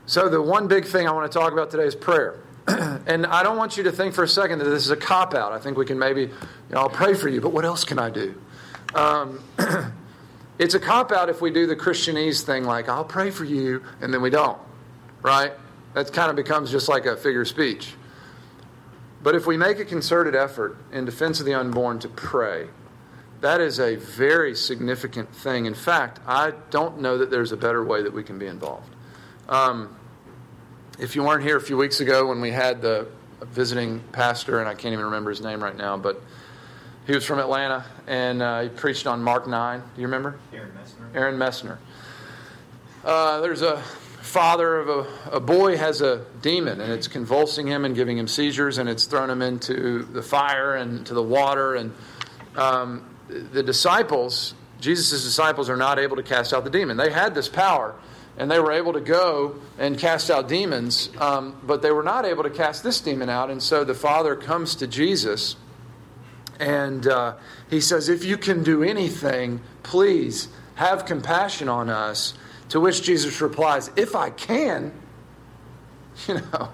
so, 0.05 0.29
the 0.29 0.41
one 0.41 0.67
big 0.67 0.85
thing 0.85 1.07
I 1.07 1.11
want 1.11 1.31
to 1.31 1.37
talk 1.37 1.51
about 1.53 1.71
today 1.71 1.85
is 1.85 1.95
prayer. 1.95 2.39
and 2.67 3.25
I 3.25 3.43
don't 3.43 3.57
want 3.57 3.77
you 3.77 3.83
to 3.83 3.91
think 3.91 4.13
for 4.13 4.23
a 4.23 4.27
second 4.27 4.59
that 4.59 4.65
this 4.65 4.83
is 4.83 4.91
a 4.91 4.97
cop 4.97 5.33
out. 5.33 5.51
I 5.51 5.59
think 5.59 5.77
we 5.77 5.85
can 5.85 5.97
maybe, 5.97 6.21
you 6.23 6.29
know, 6.69 6.81
I'll 6.81 6.89
pray 6.89 7.13
for 7.13 7.29
you, 7.29 7.41
but 7.41 7.53
what 7.53 7.65
else 7.65 7.83
can 7.83 7.97
I 7.97 8.09
do? 8.09 8.35
Um, 8.93 9.41
it's 10.59 10.73
a 10.73 10.79
cop 10.79 11.11
out 11.11 11.29
if 11.29 11.41
we 11.41 11.51
do 11.51 11.67
the 11.67 11.75
Christianese 11.75 12.43
thing, 12.43 12.63
like, 12.63 12.89
I'll 12.89 13.05
pray 13.05 13.31
for 13.31 13.45
you, 13.45 13.83
and 14.01 14.13
then 14.13 14.21
we 14.21 14.29
don't, 14.29 14.59
right? 15.21 15.53
That 15.93 16.11
kind 16.13 16.29
of 16.29 16.35
becomes 16.35 16.71
just 16.71 16.89
like 16.89 17.05
a 17.05 17.15
figure 17.15 17.41
of 17.41 17.47
speech. 17.47 17.93
But 19.21 19.35
if 19.35 19.45
we 19.45 19.57
make 19.57 19.79
a 19.79 19.85
concerted 19.85 20.35
effort 20.35 20.77
in 20.91 21.05
defense 21.05 21.39
of 21.39 21.45
the 21.45 21.53
unborn 21.53 21.99
to 21.99 22.07
pray, 22.07 22.67
that 23.41 23.61
is 23.61 23.79
a 23.79 23.95
very 23.95 24.55
significant 24.55 25.33
thing. 25.33 25.65
In 25.65 25.73
fact, 25.73 26.19
I 26.25 26.53
don't 26.71 27.01
know 27.01 27.19
that 27.19 27.29
there's 27.29 27.51
a 27.51 27.57
better 27.57 27.83
way 27.83 28.01
that 28.01 28.13
we 28.13 28.23
can 28.23 28.39
be 28.39 28.47
involved. 28.47 28.89
Um, 29.47 29.95
if 30.99 31.15
you 31.15 31.23
weren't 31.23 31.43
here 31.43 31.57
a 31.57 31.61
few 31.61 31.77
weeks 31.77 31.99
ago 31.99 32.27
when 32.27 32.41
we 32.41 32.51
had 32.51 32.81
the 32.81 33.07
visiting 33.41 33.99
pastor, 34.11 34.59
and 34.59 34.67
I 34.67 34.73
can't 34.73 34.93
even 34.93 35.05
remember 35.05 35.29
his 35.29 35.41
name 35.41 35.63
right 35.63 35.75
now, 35.75 35.97
but 35.97 36.21
he 37.07 37.15
was 37.15 37.25
from 37.25 37.39
Atlanta 37.39 37.85
and 38.05 38.41
uh, 38.41 38.61
he 38.61 38.69
preached 38.69 39.07
on 39.07 39.23
Mark 39.23 39.47
9. 39.47 39.79
Do 39.79 40.01
you 40.01 40.07
remember? 40.07 40.37
Aaron 40.53 40.71
Messner. 40.71 41.15
Aaron 41.15 41.37
Messner. 41.37 41.77
Uh, 43.03 43.39
there's 43.39 43.61
a 43.61 43.77
father 43.77 44.75
of 44.77 44.89
a, 44.89 45.35
a 45.37 45.39
boy 45.39 45.77
has 45.77 46.01
a 46.01 46.25
demon 46.41 46.81
and 46.81 46.91
it's 46.91 47.07
convulsing 47.07 47.65
him 47.65 47.85
and 47.85 47.95
giving 47.95 48.17
him 48.17 48.27
seizures 48.27 48.77
and 48.77 48.89
it's 48.89 49.05
thrown 49.05 49.29
him 49.29 49.41
into 49.41 50.03
the 50.03 50.21
fire 50.21 50.75
and 50.75 51.05
to 51.05 51.13
the 51.13 51.23
water 51.23 51.75
and 51.75 51.93
um, 52.57 53.09
the 53.29 53.63
disciples 53.63 54.53
jesus' 54.81 55.23
disciples 55.23 55.69
are 55.69 55.77
not 55.77 55.97
able 55.97 56.17
to 56.17 56.23
cast 56.23 56.53
out 56.53 56.65
the 56.65 56.69
demon 56.69 56.97
they 56.97 57.09
had 57.09 57.33
this 57.33 57.47
power 57.47 57.95
and 58.37 58.51
they 58.51 58.59
were 58.59 58.73
able 58.73 58.93
to 58.93 59.01
go 59.01 59.55
and 59.79 59.97
cast 59.97 60.29
out 60.29 60.47
demons, 60.47 61.09
um, 61.17 61.59
but 61.63 61.81
they 61.81 61.91
were 61.91 62.03
not 62.03 62.23
able 62.23 62.43
to 62.43 62.51
cast 62.51 62.83
this 62.83 63.01
demon 63.01 63.29
out. 63.29 63.49
And 63.49 63.61
so 63.61 63.83
the 63.83 63.95
father 63.95 64.35
comes 64.35 64.75
to 64.75 64.85
Jesus 64.85 65.55
and 66.59 67.07
uh, 67.07 67.35
he 67.69 67.81
says, 67.81 68.09
If 68.09 68.23
you 68.23 68.37
can 68.37 68.63
do 68.63 68.83
anything, 68.83 69.61
please 69.83 70.47
have 70.75 71.05
compassion 71.05 71.69
on 71.69 71.89
us. 71.89 72.33
To 72.69 72.79
which 72.79 73.03
Jesus 73.03 73.39
replies, 73.39 73.89
If 73.95 74.15
I 74.15 74.29
can, 74.29 74.91
you 76.27 76.35
know, 76.35 76.69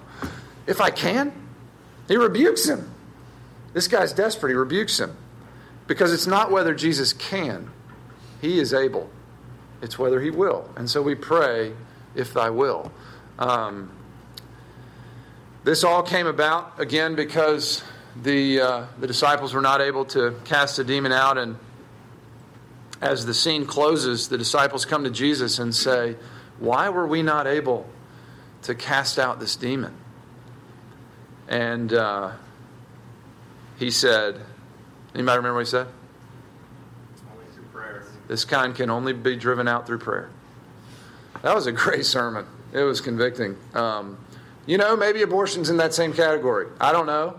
if 0.66 0.80
I 0.80 0.90
can, 0.90 1.32
he 2.08 2.16
rebukes 2.16 2.68
him. 2.68 2.90
This 3.72 3.88
guy's 3.88 4.12
desperate. 4.12 4.50
He 4.50 4.56
rebukes 4.56 4.98
him 4.98 5.16
because 5.86 6.12
it's 6.12 6.26
not 6.26 6.50
whether 6.50 6.74
Jesus 6.74 7.12
can, 7.12 7.70
he 8.40 8.58
is 8.58 8.72
able. 8.72 9.10
It's 9.84 9.98
whether 9.98 10.20
He 10.20 10.30
will. 10.30 10.68
And 10.76 10.88
so 10.88 11.02
we 11.02 11.14
pray, 11.14 11.74
if 12.14 12.32
Thy 12.32 12.48
will. 12.48 12.90
Um, 13.38 13.90
this 15.62 15.84
all 15.84 16.02
came 16.02 16.26
about, 16.26 16.80
again, 16.80 17.14
because 17.14 17.84
the, 18.22 18.60
uh, 18.60 18.86
the 18.98 19.06
disciples 19.06 19.54
were 19.54 19.60
not 19.60 19.80
able 19.80 20.04
to 20.06 20.34
cast 20.44 20.78
a 20.78 20.84
demon 20.84 21.12
out. 21.12 21.38
And 21.38 21.56
as 23.00 23.26
the 23.26 23.34
scene 23.34 23.66
closes, 23.66 24.28
the 24.28 24.38
disciples 24.38 24.84
come 24.84 25.04
to 25.04 25.10
Jesus 25.10 25.58
and 25.58 25.74
say, 25.74 26.16
Why 26.58 26.88
were 26.88 27.06
we 27.06 27.22
not 27.22 27.46
able 27.46 27.88
to 28.62 28.74
cast 28.74 29.18
out 29.18 29.40
this 29.40 29.56
demon? 29.56 29.94
And 31.48 31.92
uh, 31.92 32.32
he 33.78 33.90
said, 33.90 34.40
Anybody 35.14 35.36
remember 35.36 35.54
what 35.54 35.66
he 35.66 35.70
said? 35.70 35.86
This 38.26 38.44
kind 38.44 38.74
can 38.74 38.90
only 38.90 39.12
be 39.12 39.36
driven 39.36 39.68
out 39.68 39.86
through 39.86 39.98
prayer. 39.98 40.30
That 41.42 41.54
was 41.54 41.66
a 41.66 41.72
great 41.72 42.06
sermon. 42.06 42.46
It 42.72 42.82
was 42.82 43.00
convicting. 43.00 43.56
Um, 43.74 44.18
you 44.66 44.78
know, 44.78 44.96
maybe 44.96 45.22
abortion's 45.22 45.68
in 45.68 45.76
that 45.76 45.92
same 45.92 46.14
category. 46.14 46.68
I 46.80 46.92
don't 46.92 47.06
know. 47.06 47.38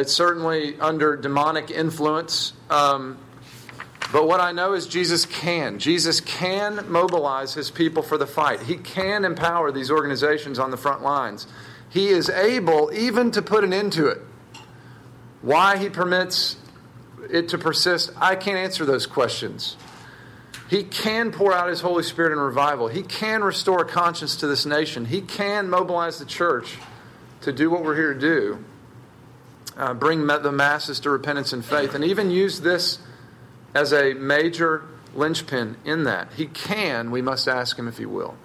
It's 0.00 0.12
certainly 0.12 0.78
under 0.80 1.16
demonic 1.16 1.70
influence. 1.70 2.52
Um, 2.68 3.16
but 4.12 4.26
what 4.26 4.40
I 4.40 4.50
know 4.50 4.72
is 4.72 4.88
Jesus 4.88 5.24
can. 5.24 5.78
Jesus 5.78 6.20
can 6.20 6.90
mobilize 6.90 7.54
his 7.54 7.70
people 7.70 8.02
for 8.02 8.18
the 8.18 8.26
fight. 8.26 8.60
He 8.62 8.76
can 8.76 9.24
empower 9.24 9.70
these 9.70 9.90
organizations 9.90 10.58
on 10.58 10.72
the 10.72 10.76
front 10.76 11.02
lines. 11.02 11.46
He 11.90 12.08
is 12.08 12.28
able 12.28 12.90
even 12.92 13.30
to 13.32 13.42
put 13.42 13.62
an 13.62 13.72
end 13.72 13.92
to 13.92 14.08
it. 14.08 14.18
Why 15.42 15.76
he 15.76 15.88
permits 15.88 16.56
it 17.30 17.50
to 17.50 17.58
persist, 17.58 18.10
I 18.16 18.34
can't 18.34 18.58
answer 18.58 18.84
those 18.84 19.06
questions. 19.06 19.76
He 20.68 20.82
can 20.82 21.30
pour 21.30 21.52
out 21.52 21.68
His 21.68 21.80
Holy 21.80 22.02
Spirit 22.02 22.32
in 22.32 22.38
revival. 22.38 22.88
He 22.88 23.02
can 23.02 23.44
restore 23.44 23.84
conscience 23.84 24.36
to 24.36 24.46
this 24.46 24.66
nation. 24.66 25.04
He 25.04 25.20
can 25.20 25.68
mobilize 25.68 26.18
the 26.18 26.24
church 26.24 26.78
to 27.42 27.52
do 27.52 27.70
what 27.70 27.84
we're 27.84 27.94
here 27.94 28.14
to 28.14 28.20
do 28.20 28.64
uh, 29.76 29.94
bring 29.94 30.26
the 30.26 30.52
masses 30.52 31.00
to 31.00 31.10
repentance 31.10 31.52
and 31.52 31.64
faith, 31.64 31.94
and 31.94 32.04
even 32.04 32.30
use 32.30 32.60
this 32.60 32.98
as 33.74 33.92
a 33.92 34.14
major 34.14 34.84
linchpin 35.14 35.76
in 35.84 36.04
that. 36.04 36.32
He 36.34 36.46
can, 36.46 37.10
we 37.10 37.22
must 37.22 37.48
ask 37.48 37.78
Him 37.78 37.88
if 37.88 37.98
He 37.98 38.06
will. 38.06 38.36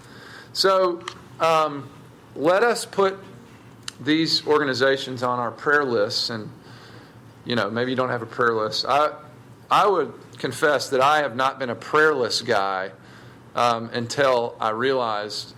So 0.53 1.03
um, 1.39 1.89
let 2.35 2.63
us 2.63 2.85
put 2.85 3.17
these 3.99 4.45
organizations 4.47 5.23
on 5.23 5.39
our 5.39 5.51
prayer 5.51 5.83
lists, 5.83 6.29
and 6.29 6.49
you 7.45 7.55
know, 7.55 7.69
maybe 7.69 7.91
you 7.91 7.97
don't 7.97 8.09
have 8.09 8.21
a 8.21 8.27
prayer 8.27 8.53
list. 8.53 8.85
I, 8.87 9.11
I 9.69 9.87
would 9.87 10.13
confess 10.37 10.89
that 10.89 11.01
I 11.01 11.19
have 11.19 11.35
not 11.35 11.59
been 11.59 11.69
a 11.69 11.75
prayerless 11.75 12.41
guy 12.41 12.91
um, 13.55 13.89
until 13.93 14.55
I 14.59 14.69
realized 14.69 15.53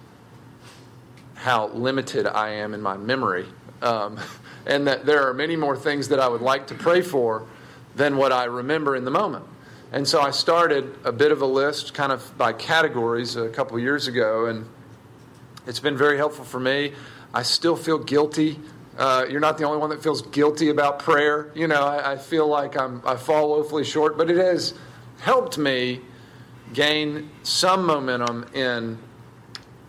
how 1.35 1.67
limited 1.69 2.27
I 2.27 2.49
am 2.55 2.73
in 2.73 2.81
my 2.81 2.97
memory. 2.97 3.45
Um, 3.81 4.19
and 4.65 4.87
that 4.87 5.05
there 5.05 5.27
are 5.27 5.33
many 5.33 5.55
more 5.55 5.75
things 5.75 6.09
that 6.09 6.19
I 6.19 6.27
would 6.27 6.41
like 6.41 6.67
to 6.67 6.75
pray 6.75 7.01
for 7.01 7.47
than 7.95 8.17
what 8.17 8.31
I 8.31 8.45
remember 8.45 8.95
in 8.95 9.05
the 9.05 9.11
moment. 9.11 9.45
And 9.91 10.07
so 10.07 10.21
I 10.21 10.31
started 10.31 10.95
a 11.03 11.11
bit 11.11 11.31
of 11.31 11.41
a 11.41 11.45
list, 11.45 11.93
kind 11.93 12.11
of 12.11 12.37
by 12.37 12.53
categories, 12.53 13.35
a 13.35 13.49
couple 13.49 13.77
years 13.79 14.07
ago, 14.07 14.45
and 14.45 14.65
it's 15.67 15.79
been 15.79 15.97
very 15.97 16.17
helpful 16.17 16.45
for 16.45 16.59
me. 16.59 16.93
I 17.33 17.43
still 17.43 17.75
feel 17.75 17.97
guilty 17.97 18.59
uh, 18.97 19.25
you're 19.29 19.39
not 19.39 19.57
the 19.57 19.63
only 19.63 19.77
one 19.77 19.89
that 19.89 20.03
feels 20.03 20.21
guilty 20.21 20.69
about 20.69 20.99
prayer. 20.99 21.51
You 21.55 21.67
know, 21.67 21.83
I, 21.83 22.13
I 22.13 22.17
feel 22.17 22.47
like 22.47 22.77
I'm, 22.77 23.01
I 23.05 23.15
fall 23.15 23.49
woefully 23.49 23.83
short, 23.83 24.17
but 24.17 24.29
it 24.29 24.37
has 24.37 24.73
helped 25.21 25.57
me 25.57 26.01
gain 26.73 27.29
some 27.43 27.85
momentum 27.85 28.45
in 28.53 28.97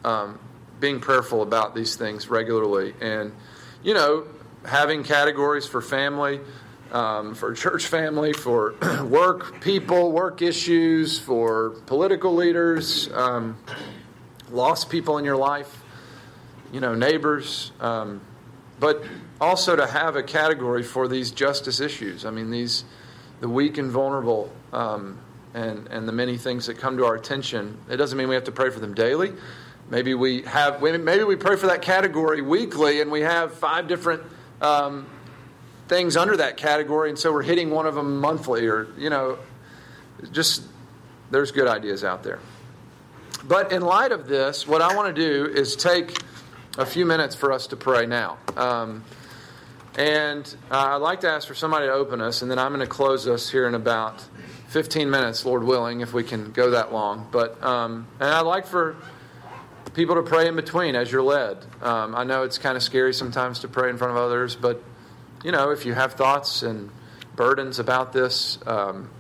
um, 0.05 0.39
being 0.81 1.01
prayerful 1.01 1.43
about 1.43 1.75
these 1.75 1.97
things 1.97 2.29
regularly. 2.29 2.95
And, 3.01 3.33
you 3.83 3.95
know, 3.95 4.27
having 4.65 5.03
categories 5.03 5.67
for 5.67 5.81
family, 5.81 6.41
um, 6.93 7.35
for 7.35 7.53
church 7.55 7.87
family, 7.87 8.33
for 8.33 8.75
work 9.05 9.61
people, 9.61 10.13
work 10.13 10.43
issues, 10.43 11.19
for 11.19 11.71
political 11.87 12.35
leaders, 12.35 13.09
um, 13.13 13.57
lost 14.51 14.91
people 14.91 15.19
in 15.19 15.25
your 15.25 15.37
life, 15.37 15.83
you 16.73 16.81
know, 16.81 16.95
neighbors. 16.95 17.73
Um, 17.81 18.21
but 18.83 19.05
also 19.41 19.77
to 19.77 19.87
have 19.87 20.17
a 20.17 20.23
category 20.25 20.83
for 20.83 21.07
these 21.07 21.31
justice 21.31 21.79
issues. 21.79 22.25
I 22.25 22.31
mean, 22.31 22.51
these 22.51 22.85
the 23.41 23.49
weak 23.49 23.79
and 23.79 23.91
vulnerable, 23.91 24.53
um, 24.73 25.19
and 25.55 25.87
and 25.89 26.07
the 26.07 26.13
many 26.13 26.37
things 26.37 26.67
that 26.67 26.79
come 26.79 26.97
to 26.97 27.05
our 27.05 27.15
attention. 27.15 27.79
It 27.89 27.97
doesn't 27.97 28.19
mean 28.19 28.29
we 28.29 28.35
have 28.35 28.45
to 28.45 28.53
pray 28.53 28.71
for 28.71 28.81
them 28.81 28.95
daily. 28.95 29.35
Maybe 29.91 30.15
we 30.15 30.43
have. 30.43 30.83
Maybe 30.83 31.25
we 31.25 31.37
pray 31.37 31.57
for 31.57 31.67
that 31.67 31.83
category 31.83 32.43
weekly, 32.43 33.01
and 33.01 33.11
we 33.11 33.21
have 33.21 33.55
five 33.55 33.87
different. 33.87 34.23
Um, 34.63 35.07
things 35.89 36.17
under 36.17 36.37
that 36.39 36.57
category, 36.57 37.11
and 37.11 37.19
so 37.19 37.33
we're 37.33 37.43
hitting 37.43 37.71
one 37.71 37.87
of 37.87 37.95
them 37.95 38.19
monthly, 38.21 38.67
or 38.67 38.89
you 38.97 39.11
know, 39.11 39.39
just 40.33 40.63
there's 41.31 41.51
good 41.51 41.69
ideas 41.69 42.05
out 42.05 42.23
there. 42.23 42.39
But 43.45 43.73
in 43.73 43.83
light 43.83 44.13
of 44.13 44.29
this, 44.29 44.67
what 44.67 44.81
I 44.81 44.95
want 44.95 45.15
to 45.15 45.21
do 45.21 45.53
is 45.53 45.75
take 45.75 46.17
a 46.79 46.87
few 46.87 47.05
minutes 47.05 47.35
for 47.35 47.53
us 47.53 47.67
to 47.69 47.77
pray 47.77 48.07
now. 48.07 48.39
Um, 48.57 49.05
and 49.97 50.55
uh, 50.71 50.95
I'd 50.95 50.97
like 50.97 51.21
to 51.21 51.29
ask 51.29 51.47
for 51.47 51.55
somebody 51.55 51.87
to 51.87 51.93
open 51.93 52.21
us, 52.21 52.41
and 52.43 52.51
then 52.51 52.59
I'm 52.59 52.73
going 52.73 52.81
to 52.81 52.87
close 52.87 53.27
us 53.27 53.51
here 53.51 53.67
in 53.67 53.75
about 53.75 54.25
15 54.69 55.11
minutes, 55.11 55.45
Lord 55.45 55.65
willing, 55.65 56.01
if 56.01 56.15
we 56.15 56.25
can 56.25 56.53
go 56.53 56.71
that 56.71 56.93
long. 56.93 57.29
But 57.31 57.63
um, 57.63 58.07
and 58.21 58.31
I'd 58.31 58.43
like 58.43 58.67
for 58.67 58.97
people 59.95 60.17
to 60.17 60.23
pray 60.23 60.49
in 60.49 60.57
between 60.57 60.95
as 60.97 61.11
you're 61.11 61.23
led. 61.23 61.59
Um, 61.81 62.15
I 62.15 62.25
know 62.25 62.43
it's 62.43 62.59
kind 62.59 62.77
of 62.77 62.83
scary 62.83 63.15
sometimes 63.15 63.61
to 63.61 63.69
pray 63.69 63.91
in 63.91 63.99
front 63.99 64.13
of 64.13 64.17
others, 64.17 64.57
but 64.57 64.83
you 65.45 65.53
know, 65.53 65.71
if 65.71 65.85
you 65.85 65.93
have 65.95 66.15
thoughts 66.15 66.63
and 66.63 66.91
burdens 67.37 67.79
about 67.79 68.13
this, 68.13 68.59
um, 68.67 69.11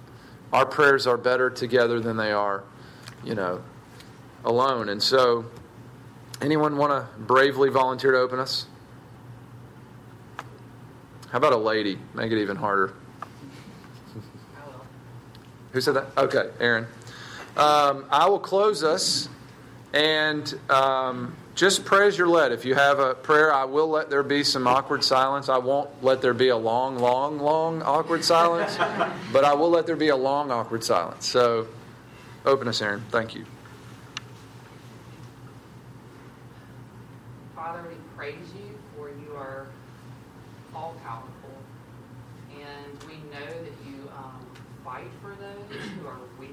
our 0.52 0.66
prayers 0.66 1.06
are 1.06 1.16
better 1.16 1.50
together 1.50 2.00
than 2.00 2.16
they 2.16 2.32
are, 2.32 2.64
you 3.24 3.34
know, 3.34 3.62
alone. 4.44 4.88
And 4.88 5.02
so. 5.02 5.46
Anyone 6.42 6.76
want 6.76 6.90
to 6.90 7.20
bravely 7.20 7.68
volunteer 7.68 8.10
to 8.10 8.18
open 8.18 8.40
us? 8.40 8.66
How 11.30 11.38
about 11.38 11.52
a 11.52 11.56
lady? 11.56 12.00
Make 12.14 12.32
it 12.32 12.42
even 12.42 12.56
harder. 12.56 12.92
Who 15.70 15.80
said 15.80 15.94
that? 15.94 16.06
Okay, 16.18 16.50
Aaron. 16.58 16.88
Um, 17.56 18.06
I 18.10 18.28
will 18.28 18.40
close 18.40 18.82
us 18.82 19.28
and 19.92 20.58
um, 20.70 21.36
just 21.54 21.84
pray 21.84 22.06
as 22.06 22.16
you're 22.16 22.28
led. 22.28 22.52
If 22.52 22.64
you 22.64 22.74
have 22.74 22.98
a 22.98 23.14
prayer, 23.14 23.52
I 23.52 23.64
will 23.64 23.88
let 23.88 24.08
there 24.08 24.22
be 24.22 24.42
some 24.42 24.66
awkward 24.66 25.04
silence. 25.04 25.50
I 25.50 25.58
won't 25.58 26.02
let 26.02 26.22
there 26.22 26.32
be 26.32 26.48
a 26.48 26.56
long, 26.56 26.98
long, 26.98 27.38
long 27.38 27.82
awkward 27.82 28.24
silence, 28.24 28.76
but 29.32 29.44
I 29.44 29.52
will 29.54 29.68
let 29.68 29.86
there 29.86 29.96
be 29.96 30.08
a 30.08 30.16
long 30.16 30.50
awkward 30.50 30.82
silence. 30.82 31.26
So 31.26 31.66
open 32.46 32.68
us, 32.68 32.80
Aaron. 32.80 33.04
Thank 33.10 33.34
you. 33.34 33.44
Father, 37.54 37.84
we 37.86 37.96
praise 38.16 38.34
you 38.56 38.78
for 38.96 39.10
you 39.10 39.36
are 39.36 39.66
all 40.74 40.96
powerful, 41.04 41.54
and 42.58 43.04
we 43.04 43.16
know 43.30 43.46
that 43.46 43.86
you 43.86 44.10
um, 44.16 44.40
fight 44.84 45.10
for 45.20 45.34
those 45.34 45.80
who 46.00 46.06
are 46.06 46.18
weak. 46.40 46.48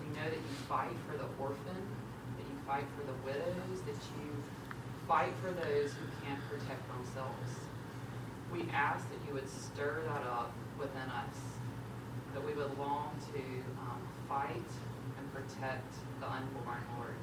We 0.00 0.14
know 0.16 0.24
that 0.24 0.34
you 0.34 0.56
fight 0.66 0.96
for 1.06 1.18
the 1.18 1.26
orphan 1.38 1.86
fight 2.66 2.84
for 2.98 3.06
the 3.06 3.16
widows, 3.24 3.80
that 3.86 3.94
you 4.18 4.30
fight 5.06 5.32
for 5.40 5.52
those 5.52 5.92
who 5.92 6.04
can't 6.24 6.40
protect 6.50 6.82
themselves. 6.88 7.50
We 8.52 8.66
ask 8.72 9.08
that 9.08 9.18
you 9.28 9.34
would 9.34 9.48
stir 9.48 10.02
that 10.06 10.26
up 10.26 10.52
within 10.78 11.08
us, 11.10 11.36
that 12.34 12.44
we 12.44 12.52
would 12.54 12.76
long 12.78 13.10
to 13.32 13.40
um, 13.80 14.00
fight 14.28 14.70
and 15.18 15.32
protect 15.32 15.94
the 16.20 16.26
unborn, 16.26 16.82
Lord, 16.98 17.14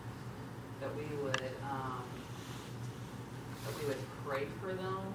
that 0.80 0.96
we 0.96 1.04
would 1.24 1.52
um, 1.70 2.04
that 3.66 3.82
we 3.82 3.88
would 3.88 4.04
pray 4.26 4.46
for 4.62 4.74
them, 4.74 5.14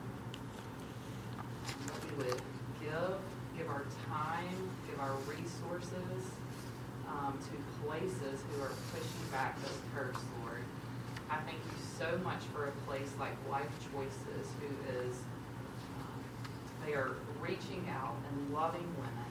that 1.87 2.05
we 2.05 2.25
would 2.25 2.43
give, 2.81 3.17
give 3.57 3.69
our 3.69 3.85
time, 4.09 4.71
give 4.89 4.99
our 5.01 5.15
resources 5.27 6.25
um, 7.11 7.39
to 7.39 7.87
places 7.87 8.41
who 8.51 8.63
are 8.63 8.73
pushing 8.93 9.27
back 9.33 9.61
those 9.63 9.81
curves, 9.95 10.19
Lord. 10.43 10.63
I 11.31 11.37
thank 11.45 11.59
you 11.59 11.79
so 11.99 12.19
much 12.25 12.43
for 12.55 12.67
a 12.67 12.73
place 12.87 13.11
like 13.19 13.37
Life 13.51 13.71
Choices, 13.93 14.49
who 14.61 14.99
is, 14.99 15.17
um, 16.01 16.21
they 16.87 16.95
are 16.95 17.13
reaching 17.41 17.87
out 17.91 18.17
and 18.31 18.53
loving 18.53 18.87
women, 18.97 19.31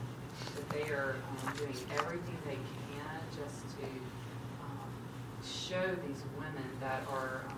that 0.56 0.70
they 0.70 0.92
are 0.94 1.16
um, 1.46 1.54
doing 1.58 1.76
everything 1.98 2.38
they 2.46 2.56
can 2.56 3.20
just 3.32 3.62
to 3.78 3.86
um, 4.62 4.90
show 5.44 5.96
these 6.08 6.22
women 6.38 6.70
that 6.80 7.02
are 7.12 7.42
um, 7.50 7.58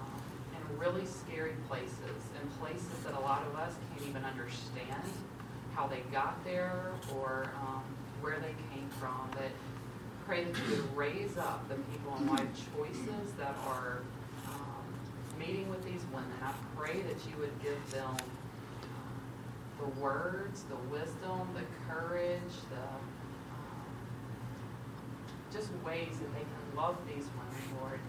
really 0.80 1.06
scary 1.06 1.54
places 1.68 2.22
and 2.40 2.60
places 2.60 2.88
that 3.04 3.14
a 3.14 3.20
lot 3.20 3.44
of 3.48 3.56
us 3.56 3.74
can't 3.90 4.10
even 4.10 4.24
understand 4.24 5.04
how 5.76 5.88
they 5.88 6.02
got 6.12 6.44
there 6.44 6.92
or 7.16 7.52
um, 7.62 7.84
where 8.22 8.40
they 8.40 8.54
came 8.74 8.88
from. 9.00 9.30
But 9.32 9.52
pray 10.30 10.44
that 10.44 10.56
you 10.70 10.76
would 10.76 10.96
raise 10.96 11.38
up 11.40 11.68
the 11.70 11.74
people 11.74 12.16
in 12.20 12.28
life 12.28 12.48
choices 12.76 13.34
that 13.40 13.56
are 13.66 14.02
um, 14.46 14.86
meeting 15.40 15.68
with 15.72 15.84
these 15.84 16.02
women. 16.14 16.30
I 16.44 16.54
pray 16.78 17.02
that 17.02 17.18
you 17.28 17.36
would 17.40 17.60
give 17.64 17.80
them 17.90 18.12
um, 18.12 18.20
the 19.80 20.00
words, 20.00 20.66
the 20.70 20.76
wisdom, 20.96 21.50
the 21.56 21.64
courage, 21.92 22.54
the 22.70 22.78
um, 22.78 23.02
just 25.52 25.70
ways 25.84 26.20
that 26.20 26.32
they 26.36 26.42
can 26.42 26.78
love 26.78 26.96
these 27.08 27.26
women, 27.34 27.82
Lord. 27.82 28.00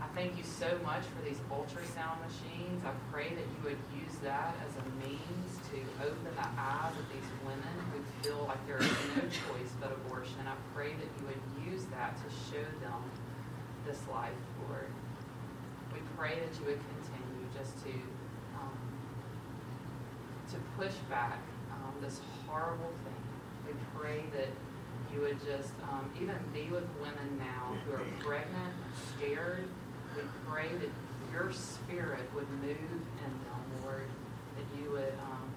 I 0.00 0.06
thank 0.14 0.36
you 0.38 0.44
so 0.44 0.78
much 0.84 1.02
for 1.14 1.22
these 1.24 1.38
ultrasound 1.50 2.22
machines. 2.22 2.84
I 2.84 2.92
pray 3.12 3.30
that 3.30 3.46
you 3.54 3.60
would 3.64 3.82
use 3.94 4.14
that 4.22 4.54
as 4.62 4.72
a 4.78 4.86
means 5.06 5.50
to 5.70 5.78
open 6.06 6.30
the 6.34 6.48
eyes 6.58 6.94
of 6.94 7.06
these 7.10 7.28
women 7.44 7.74
who 7.92 7.98
feel 8.22 8.44
like 8.46 8.64
there 8.66 8.78
is 8.78 8.90
no 9.16 9.22
choice 9.22 9.72
but 9.80 9.92
abortion. 9.92 10.38
I 10.46 10.54
pray 10.74 10.94
that 10.94 11.10
you 11.18 11.26
would 11.26 11.72
use 11.72 11.84
that 11.90 12.16
to 12.16 12.28
show 12.50 12.62
them 12.80 13.02
this 13.86 14.00
life, 14.12 14.38
Lord. 14.68 14.86
We 15.92 16.00
pray 16.16 16.38
that 16.38 16.52
you 16.60 16.66
would 16.66 16.80
continue 16.80 17.46
just 17.56 17.78
to 17.84 17.92
um, 18.54 18.78
to 20.50 20.56
push 20.76 20.94
back 21.10 21.40
um, 21.72 21.94
this 22.00 22.20
horrible 22.46 22.92
thing. 23.04 23.22
We 23.66 23.72
pray 23.98 24.24
that 24.36 24.48
you 25.12 25.20
would 25.22 25.38
just 25.44 25.72
um, 25.90 26.10
even 26.20 26.36
be 26.52 26.70
with 26.70 26.84
women 27.00 27.38
now 27.38 27.76
who 27.84 27.94
are 27.94 28.06
pregnant, 28.20 28.74
scared, 29.16 29.64
we 30.16 30.22
pray 30.46 30.68
that 30.68 30.90
your 31.32 31.52
spirit 31.52 32.28
would 32.34 32.48
move 32.50 32.62
in 32.62 33.32
them, 33.44 33.82
Lord, 33.84 34.08
that 34.56 34.80
you 34.80 34.90
would 34.90 35.14
um, 35.22 35.50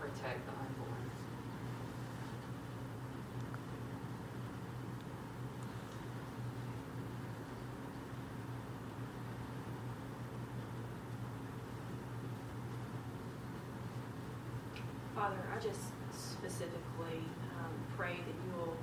protect 0.00 0.44
the 0.46 0.52
unborn. 0.52 1.10
Father, 15.14 15.36
I 15.54 15.60
just 15.60 15.80
specifically 16.18 17.22
um, 17.58 17.72
pray 17.96 18.16
that 18.16 18.26
you 18.26 18.56
will 18.56 18.76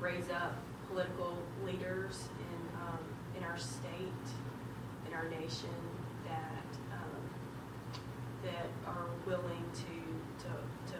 raise 0.00 0.30
up 0.30 0.54
political 0.88 1.36
leaders 1.64 2.28
our 3.50 3.58
state, 3.58 4.26
in 5.06 5.14
our 5.14 5.28
nation, 5.28 5.74
that 6.24 6.70
um, 6.92 7.22
that 8.44 8.68
are 8.86 9.06
willing 9.26 9.64
to 9.74 10.44
to 10.44 10.52
to 10.92 10.98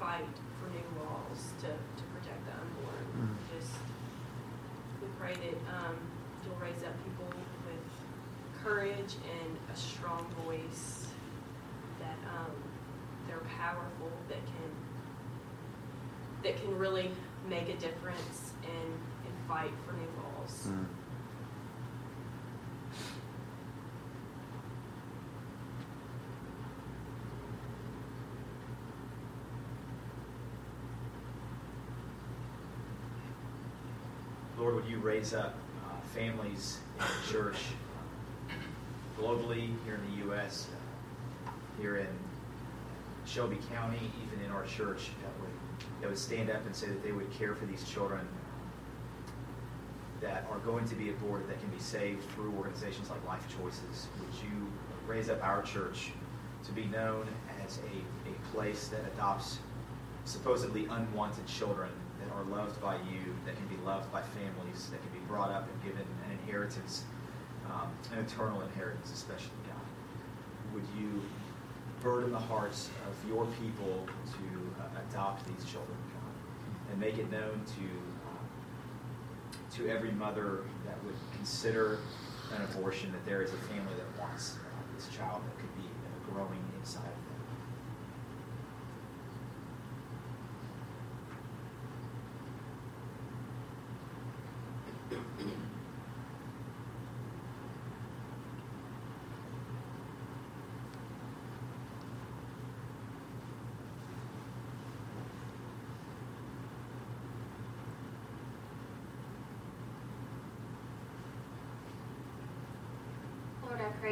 fight 0.00 0.24
for 0.58 0.70
new 0.70 1.04
laws 1.04 1.52
to, 1.60 1.66
to 1.66 2.04
protect 2.14 2.44
the 2.46 2.52
unborn. 2.52 3.06
Mm. 3.14 3.58
Just 3.58 3.76
we 5.02 5.08
pray 5.20 5.34
that 5.34 5.58
um, 5.68 5.96
you'll 6.44 6.56
raise 6.56 6.82
up 6.82 6.96
people 7.04 7.28
with 7.66 8.64
courage 8.64 9.14
and 9.28 9.56
a 9.72 9.76
strong 9.76 10.26
voice 10.44 11.08
that 12.00 12.16
um, 12.38 12.52
they're 13.28 13.46
powerful 13.58 14.10
that 14.28 14.44
can 14.46 14.70
that 16.42 16.62
can 16.62 16.78
really 16.78 17.10
make 17.48 17.68
a 17.68 17.76
difference 17.76 18.52
and, 18.62 18.92
and 19.24 19.48
fight 19.48 19.72
for 19.84 19.92
new 19.92 20.08
laws. 20.22 20.68
Mm. 20.68 20.86
You 34.88 34.98
raise 34.98 35.34
up 35.34 35.54
uh, 35.86 36.00
families 36.14 36.78
in 36.98 37.04
the 37.04 37.32
church 37.32 37.56
uh, 38.48 39.20
globally, 39.20 39.74
here 39.84 39.94
in 39.94 40.10
the 40.10 40.26
U.S., 40.26 40.68
uh, 41.46 41.50
here 41.80 41.96
in 41.96 42.08
Shelby 43.24 43.58
County, 43.72 44.10
even 44.24 44.44
in 44.44 44.50
our 44.52 44.64
church, 44.64 45.10
that 45.22 45.40
would, 45.40 46.00
that 46.00 46.08
would 46.08 46.18
stand 46.18 46.50
up 46.50 46.64
and 46.64 46.74
say 46.74 46.86
that 46.86 47.02
they 47.02 47.12
would 47.12 47.30
care 47.32 47.54
for 47.54 47.66
these 47.66 47.88
children 47.88 48.26
that 50.20 50.46
are 50.50 50.58
going 50.60 50.88
to 50.88 50.94
be 50.94 51.10
aborted 51.10 51.48
that 51.48 51.60
can 51.60 51.68
be 51.70 51.78
saved 51.78 52.22
through 52.30 52.52
organizations 52.56 53.10
like 53.10 53.24
Life 53.26 53.46
Choices. 53.60 54.08
Would 54.20 54.34
you 54.42 54.66
raise 55.06 55.28
up 55.28 55.42
our 55.44 55.62
church 55.62 56.12
to 56.64 56.72
be 56.72 56.84
known 56.86 57.26
as 57.64 57.78
a, 57.78 58.28
a 58.28 58.52
place 58.52 58.88
that 58.88 59.00
adopts 59.14 59.58
supposedly 60.24 60.86
unwanted 60.86 61.46
children 61.46 61.90
that 62.20 62.34
are 62.34 62.44
loved 62.44 62.80
by 62.80 62.96
you, 62.96 63.25
that 63.46 63.56
can 63.56 63.66
be 63.68 63.76
loved 63.84 64.12
by 64.12 64.20
families, 64.20 64.90
that 64.90 65.00
can 65.00 65.12
be 65.12 65.24
brought 65.26 65.50
up 65.50 65.68
and 65.70 65.82
given 65.82 66.06
an 66.26 66.38
inheritance, 66.42 67.04
um, 67.66 67.88
an 68.12 68.24
eternal 68.24 68.60
inheritance, 68.60 69.12
especially 69.12 69.56
God. 69.66 70.74
Would 70.74 70.84
you 70.98 71.22
burden 72.02 72.32
the 72.32 72.38
hearts 72.38 72.90
of 73.08 73.28
your 73.28 73.46
people 73.62 74.06
to 74.32 74.82
uh, 74.82 75.00
adopt 75.08 75.46
these 75.46 75.64
children, 75.64 75.96
God, 76.12 76.90
and 76.90 77.00
make 77.00 77.18
it 77.18 77.30
known 77.30 77.62
to 77.64 77.86
uh, 78.26 79.76
to 79.76 79.88
every 79.88 80.12
mother 80.12 80.60
that 80.84 81.02
would 81.04 81.16
consider 81.34 81.98
an 82.54 82.62
abortion 82.62 83.12
that 83.12 83.24
there 83.24 83.42
is 83.42 83.52
a 83.52 83.58
family 83.68 83.94
that 83.96 84.20
wants 84.20 84.56
uh, 84.56 84.94
this 84.94 85.08
child 85.16 85.40
that 85.46 85.58
could 85.58 85.74
be 85.76 85.88
uh, 85.88 86.32
growing 86.32 86.62
inside 86.78 86.98
of 86.98 87.04
them. 87.04 87.26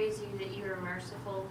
praise 0.04 0.20
you 0.20 0.23
that 0.38 0.56
you 0.56 0.64
are 0.64 0.80
merciful. 0.80 1.46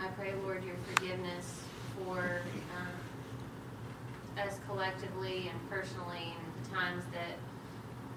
I 0.00 0.08
pray, 0.08 0.34
Lord, 0.42 0.64
your 0.64 0.74
forgiveness 0.92 1.62
for 1.96 2.42
um, 2.76 4.44
us 4.44 4.58
collectively 4.66 5.48
and 5.48 5.70
personally 5.70 6.34
and 6.34 6.64
the 6.64 6.74
times 6.74 7.04
that 7.12 7.38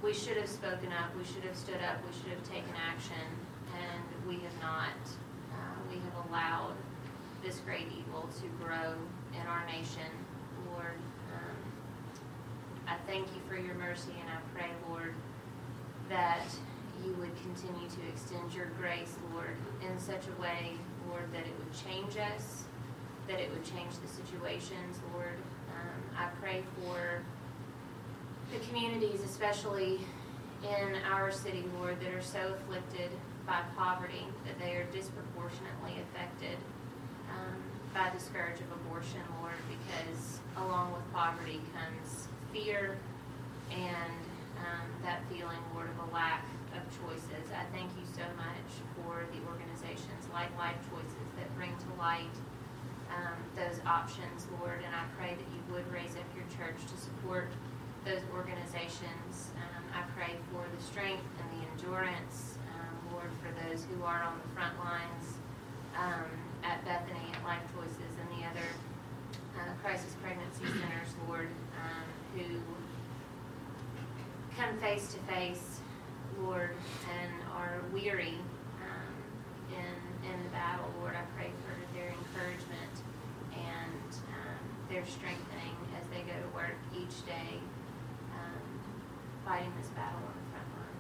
we 0.02 0.14
should 0.14 0.38
have 0.38 0.50
spoken 0.50 0.92
up, 0.92 1.16
we 1.18 1.24
should 1.24 1.44
have 1.44 1.56
stood 1.56 1.82
up, 1.88 1.98
we 2.06 2.14
should 2.18 2.32
have 2.32 2.44
taken 2.50 2.74
action, 2.90 3.26
and 3.74 4.28
we 4.28 4.36
have 4.44 4.62
not. 4.62 4.98
Uh, 5.52 5.78
we 5.90 5.96
have 5.96 6.30
allowed 6.30 6.76
this 7.44 7.60
great 7.60 7.88
evil 7.98 8.28
to 8.42 8.48
grow 8.64 8.94
in 9.34 9.48
our 9.48 9.66
nation, 9.68 10.10
Lord. 10.72 10.98
Um, 11.34 11.56
I 12.88 12.96
thank 13.06 13.28
you 13.28 13.42
for 13.48 13.56
your 13.56 13.76
mercy, 13.76 14.14
and 14.20 14.30
I 14.30 14.58
pray, 14.58 14.70
Lord, 14.90 15.14
that 16.10 16.46
you 17.04 17.14
would 17.20 17.36
continue 17.42 17.88
to 17.88 18.02
extend 18.08 18.54
your 18.54 18.68
grace, 18.80 19.16
Lord, 19.34 19.56
in 19.82 20.00
such 20.00 20.24
a 20.28 20.42
way, 20.42 20.74
Lord, 21.10 21.32
that 21.34 21.42
it 21.42 21.54
would 21.58 21.74
change 21.74 22.18
us, 22.18 22.64
that 23.28 23.40
it 23.40 23.50
would 23.52 23.64
change 23.64 23.98
the 24.02 24.08
situations, 24.08 25.00
Lord. 25.14 25.38
Um, 25.70 26.02
I 26.18 26.28
pray 26.42 26.64
for 26.76 27.22
the 28.52 28.60
communities, 28.68 29.22
especially 29.22 30.00
in 30.64 30.96
our 31.12 31.32
city, 31.32 31.64
Lord, 31.80 32.00
that 32.02 32.14
are 32.14 32.22
so 32.22 32.56
afflicted 32.56 33.12
by 33.46 33.62
poverty, 33.78 34.26
that 34.46 34.58
they 34.60 34.76
are 34.76 34.86
disproportionately 34.86 36.02
affected 36.02 36.58
um, 37.30 37.62
by 37.94 38.10
the 38.14 38.20
scourge 38.20 38.60
of 38.60 38.72
abortion, 38.82 39.22
Lord, 39.42 39.54
because 39.70 40.40
along 40.58 40.94
with 40.94 41.14
poverty 41.14 41.62
comes 41.74 42.28
fear 42.52 42.98
and 43.72 44.22
um, 44.58 44.88
that 45.04 45.22
feeling, 45.30 45.60
Lord, 45.74 45.90
of 45.90 46.10
a 46.10 46.14
lack 46.14 46.46
of 46.78 46.84
choices. 47.00 47.46
I 47.56 47.64
thank 47.72 47.92
you 47.96 48.06
so 48.06 48.26
much 48.36 48.70
for 49.00 49.24
the 49.32 49.40
organizations 49.48 50.28
like 50.32 50.52
Life 50.58 50.78
Choices 50.92 51.28
that 51.40 51.48
bring 51.56 51.72
to 51.72 51.90
light 51.98 52.36
um, 53.12 53.40
those 53.56 53.80
options, 53.88 54.48
Lord, 54.60 54.84
and 54.84 54.92
I 54.92 55.08
pray 55.18 55.36
that 55.36 55.48
you 55.52 55.62
would 55.72 55.88
raise 55.92 56.16
up 56.20 56.28
your 56.36 56.48
church 56.60 56.80
to 56.84 56.96
support 57.00 57.52
those 58.04 58.22
organizations. 58.36 59.56
Um, 59.56 59.84
I 59.96 60.04
pray 60.14 60.36
for 60.52 60.64
the 60.68 60.82
strength 60.84 61.24
and 61.40 61.48
the 61.56 61.62
endurance, 61.72 62.60
um, 62.76 62.94
Lord, 63.16 63.32
for 63.40 63.52
those 63.66 63.88
who 63.88 64.04
are 64.04 64.24
on 64.24 64.36
the 64.44 64.50
front 64.54 64.76
lines 64.84 65.40
um, 65.96 66.28
at 66.64 66.84
Bethany, 66.84 67.32
at 67.34 67.42
Life 67.44 67.64
Choices, 67.74 68.14
and 68.20 68.28
the 68.36 68.46
other 68.46 68.68
uh, 69.56 69.72
crisis 69.82 70.16
pregnancy 70.22 70.66
centers, 70.68 71.16
Lord, 71.28 71.48
um, 71.80 72.06
who 72.36 72.60
come 74.58 74.78
face 74.80 75.14
to 75.14 75.20
face, 75.34 75.80
Lord, 76.42 76.72
and 77.20 77.32
are 77.54 77.82
weary 77.94 78.38
um, 78.82 79.14
in 79.72 80.30
in 80.30 80.44
the 80.44 80.50
battle, 80.50 80.86
Lord. 81.00 81.14
I 81.16 81.24
pray 81.36 81.52
for 81.64 81.76
their 81.96 82.10
encouragement 82.10 82.96
and 83.54 84.10
um, 84.36 84.64
their 84.90 85.06
strengthening 85.06 85.76
as 85.96 86.08
they 86.10 86.22
go 86.22 86.34
to 86.36 86.56
work 86.56 86.76
each 86.94 87.26
day, 87.26 87.60
um, 88.34 88.62
fighting 89.46 89.72
this 89.80 89.90
battle 89.90 90.20
on 90.20 90.34
the 90.36 90.48
front 90.52 90.70
lines. 90.76 90.96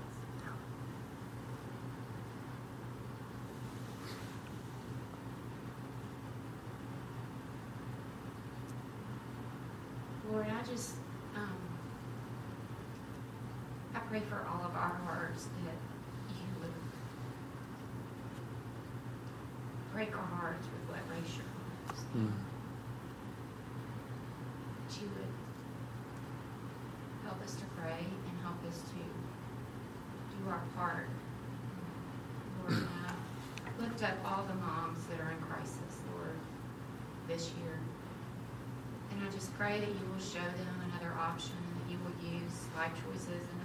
Lord, 10.32 10.48
I 10.50 10.63
just, 10.63 10.95
um, 11.36 11.58
I 13.93 14.00
pray 14.15 14.23
for 14.30 14.47
all 14.47 14.65
of 14.65 14.73
our 14.75 14.95
hearts 15.06 15.49
that 15.65 15.75
you 16.30 16.47
would 16.62 16.71
break 19.91 20.15
our 20.15 20.23
hearts 20.39 20.65
with 20.67 20.88
what 20.88 21.04
race 21.12 21.36
your 21.36 21.43
lives. 21.51 22.01
Hmm. 22.13 22.32
That 24.88 25.01
you 25.01 25.10
would 25.19 25.34
help 27.25 27.43
us 27.43 27.56
to 27.56 27.65
pray 27.75 28.08
and 28.08 28.36
help 28.41 28.56
us 28.69 28.80
to 28.80 29.04
do 29.04 30.49
our 30.49 30.63
part. 30.78 31.10
Lord, 32.69 32.88
I 33.67 33.82
lift 33.82 34.01
up 34.01 34.15
all 34.23 34.45
the 34.47 34.56
moms 34.56 35.04
that 35.08 35.19
are 35.19 35.32
in 35.32 35.41
crisis, 35.43 35.99
Lord, 36.15 36.39
this 37.28 37.51
year. 37.60 37.80
And 39.12 39.28
I 39.28 39.32
just 39.32 39.54
pray 39.58 39.82
that 39.82 39.89
you 39.89 40.06
will 40.08 40.23
show 40.23 40.39
them 40.39 40.88
another 40.88 41.12
option 41.19 41.56
and 41.60 41.84
that 41.84 41.91
you 41.91 41.99
will 41.99 42.15
use 42.23 42.71
life 42.78 42.95
choices 43.04 43.43
and 43.51 43.64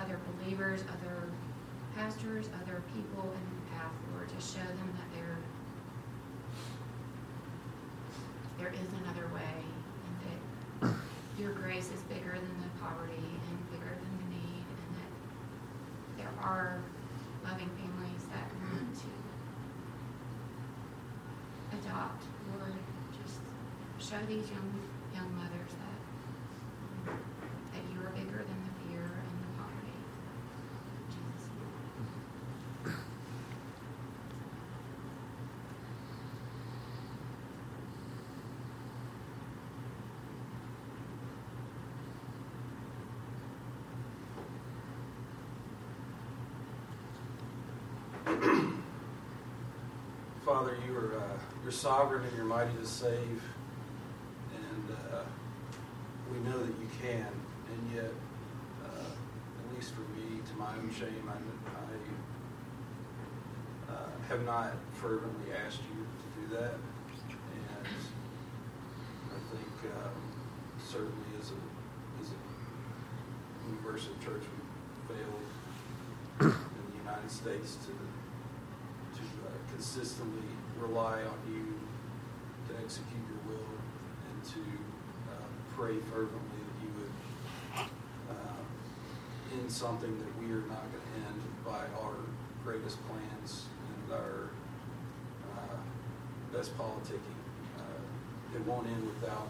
other 0.00 0.18
believers, 0.38 0.82
other 0.88 1.30
pastors, 1.94 2.48
other 2.62 2.82
people 2.94 3.22
in 3.22 3.44
the 3.56 3.70
path, 3.74 3.92
Lord, 4.12 4.28
to 4.28 4.40
show 4.40 4.64
them 4.64 4.90
that 4.98 5.08
there 5.16 5.36
there 8.58 8.72
is 8.72 8.88
another 9.04 9.28
way 9.34 9.56
and 10.06 10.16
that 10.80 10.94
your 11.38 11.52
grace 11.52 11.90
is 11.92 12.00
bigger 12.08 12.32
than 12.32 12.56
the 12.62 12.80
poverty 12.80 13.12
and 13.12 13.70
bigger 13.70 13.92
than 14.00 14.12
the 14.16 14.28
need 14.34 14.64
and 14.64 14.90
that 14.96 15.12
there 16.16 16.32
are 16.42 16.80
loving 17.44 17.68
families 17.76 18.24
that 18.32 18.48
want 18.72 18.94
to 18.96 19.12
adopt, 21.78 22.22
Lord, 22.58 22.72
just 23.22 23.40
show 23.98 24.18
these 24.26 24.48
young 24.50 24.72
young 25.14 25.34
mothers 25.36 25.72
that 25.80 27.14
that 27.72 27.82
you 27.92 28.00
are 28.00 28.10
bigger 28.10 28.42
than 28.44 28.60
the 28.64 28.72
fear 28.88 29.04
and 29.04 29.36
the 29.42 29.50
poverty. 29.58 29.96
In 30.96 31.04
Jesus' 31.12 31.48
name. 31.52 33.04
Father, 50.44 50.76
you 50.86 50.94
are 50.96 51.16
uh, 51.16 51.38
you're 51.62 51.72
sovereign 51.72 52.22
and 52.24 52.36
you're 52.36 52.44
mighty 52.44 52.76
to 52.76 52.84
save, 52.86 53.42
and 54.54 54.90
uh, 54.90 55.22
we 56.30 56.38
know 56.40 56.58
that 56.58 56.78
you 56.78 56.86
can. 57.00 57.26
And 57.26 57.90
yet, 57.94 58.12
uh, 58.84 58.88
at 58.88 59.74
least 59.74 59.94
for 59.94 60.02
me, 60.02 60.42
to 60.50 60.56
my 60.58 60.74
own 60.74 60.90
shame, 60.92 61.26
I, 61.28 61.30
I 63.90 63.94
uh, 63.94 64.08
have 64.28 64.44
not 64.44 64.74
fervently 64.92 65.54
asked 65.66 65.80
you 65.94 66.04
to 66.04 66.40
do 66.40 66.46
that. 66.56 66.74
And 66.74 66.82
I 69.32 69.34
think 69.56 69.72
um, 69.94 70.20
certainly 70.84 71.30
as 71.40 71.52
a 71.52 71.54
as 72.20 72.28
a 72.32 72.34
universal 73.70 74.12
church, 74.22 74.42
we 74.42 74.48
failed 75.14 75.46
in 76.40 76.48
the 76.92 76.98
United 77.02 77.30
States 77.30 77.76
to 77.86 77.92
consistently 79.76 80.48
rely 80.80 81.20
on 81.20 81.38
you 81.52 81.74
to 82.66 82.82
execute 82.82 83.20
your 83.28 83.36
will 83.46 83.68
and 84.32 84.42
to 84.42 84.60
uh, 85.28 85.48
pray 85.76 85.98
fervently 86.10 86.60
that 86.64 86.78
you 86.80 86.88
would 86.96 87.12
uh, 88.30 88.62
end 89.52 89.70
something 89.70 90.16
that 90.16 90.32
we 90.40 90.50
are 90.50 90.64
not 90.64 90.80
going 90.90 91.04
to 91.04 91.28
end 91.28 91.42
by 91.62 91.84
our 92.02 92.16
greatest 92.64 92.96
plans 93.06 93.66
and 93.92 94.14
our 94.14 94.48
uh, 95.52 95.76
best 96.56 96.74
politicking. 96.78 97.36
Uh, 97.76 98.56
it 98.56 98.64
won't 98.64 98.86
end 98.86 99.06
without 99.06 99.48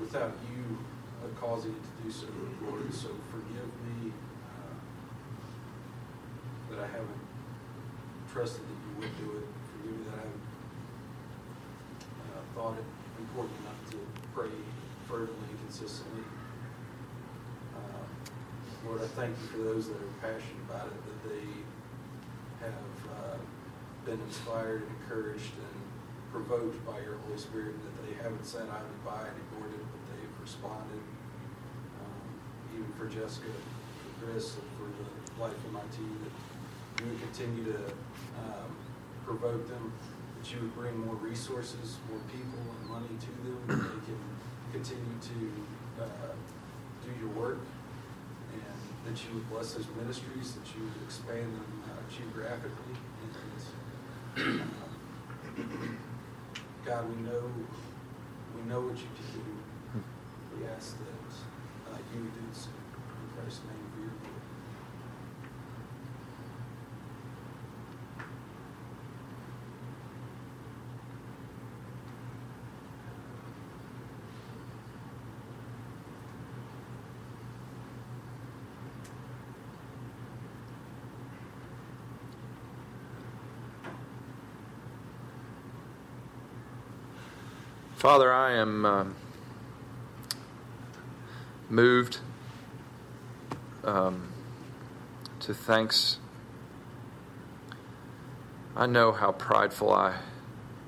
without 0.00 0.32
you 0.48 0.78
uh, 1.22 1.28
causing 1.38 1.72
it 1.72 1.82
to 1.82 2.02
do 2.02 2.10
so, 2.10 2.26
Lord. 2.66 2.94
So 2.94 3.08
forgive 3.30 3.70
me 3.84 4.12
uh, 4.48 4.74
that 6.70 6.80
I 6.82 6.86
haven't 6.86 7.26
trusted 8.36 8.68
that 8.68 8.80
you 8.84 8.92
would 9.00 9.16
do 9.16 9.28
it. 9.40 9.48
Forgive 9.72 9.96
me 9.96 10.04
that 10.04 10.12
I 10.12 10.28
haven't 10.28 10.44
uh, 12.20 12.44
thought 12.52 12.76
it 12.76 12.84
important 13.16 13.56
enough 13.64 13.80
to 13.96 13.98
pray 14.36 14.52
fervently 15.08 15.48
and 15.48 15.60
consistently. 15.64 16.20
Uh, 17.72 18.04
Lord, 18.84 19.00
I 19.00 19.08
thank 19.16 19.32
you 19.40 19.46
for 19.48 19.64
those 19.64 19.88
that 19.88 19.96
are 19.96 20.12
passionate 20.20 20.68
about 20.68 20.84
it, 20.92 21.00
that 21.00 21.20
they 21.32 21.48
have 22.60 22.92
uh, 23.08 23.40
been 24.04 24.20
inspired 24.28 24.84
and 24.84 24.92
encouraged 25.00 25.56
and 25.56 25.80
provoked 26.28 26.76
by 26.84 27.00
your 27.00 27.16
Holy 27.24 27.40
Spirit, 27.40 27.72
and 27.72 27.88
that 27.88 27.96
they 28.04 28.20
haven't 28.20 28.44
sat 28.44 28.68
idly 28.68 29.00
by 29.00 29.32
and 29.32 29.36
ignored 29.48 29.72
it, 29.72 29.80
but 29.80 30.00
they've 30.12 30.36
responded. 30.44 31.00
Um, 32.04 32.28
even 32.76 32.92
for 33.00 33.08
Jessica, 33.08 33.48
for 33.48 34.12
Chris, 34.20 34.60
and 34.60 34.68
for 34.76 34.92
the 34.92 35.08
Life 35.40 35.56
MIT, 35.72 36.04
that 36.04 36.36
you 37.00 37.06
would 37.10 37.20
continue 37.20 37.64
to 37.64 37.78
um, 38.38 38.70
provoke 39.24 39.68
them, 39.68 39.92
that 40.38 40.52
you 40.52 40.60
would 40.60 40.74
bring 40.74 40.98
more 41.06 41.14
resources, 41.16 41.96
more 42.10 42.20
people, 42.30 42.60
and 42.80 42.88
money 42.90 43.14
to 43.20 43.30
them, 43.44 43.58
that 43.66 43.76
they 43.76 44.02
can 44.06 44.20
continue 44.72 45.16
to 45.20 46.02
uh, 46.02 46.32
do 47.04 47.10
your 47.20 47.30
work, 47.34 47.58
and 48.52 48.62
that 49.06 49.16
you 49.24 49.34
would 49.34 49.48
bless 49.50 49.74
those 49.74 49.86
ministries, 49.98 50.52
that 50.52 50.66
you 50.74 50.84
would 50.84 51.02
expand 51.04 51.52
them 51.52 51.82
uh, 51.84 52.02
geographically. 52.12 52.96
And, 54.36 54.60
um, 54.60 54.70
God, 56.84 57.08
we 57.08 57.22
know 57.22 57.50
we 58.54 58.62
know 58.70 58.80
what 58.80 58.96
you 58.96 59.10
can 59.16 59.28
do. 59.32 60.02
We 60.56 60.66
ask 60.68 60.96
that 60.98 61.92
uh, 61.92 61.98
you 62.14 62.22
would 62.22 62.32
do 62.32 62.40
same. 62.52 62.72
In 62.72 63.28
Christ's 63.36 63.60
name, 63.64 63.84
for 63.92 64.00
your 64.00 64.35
Father, 88.06 88.32
I 88.32 88.52
am 88.52 88.86
um, 88.86 89.16
moved 91.68 92.18
um, 93.82 94.28
to 95.40 95.52
thanks. 95.52 96.18
I 98.76 98.86
know 98.86 99.10
how 99.10 99.32
prideful 99.32 99.92
I 99.92 100.20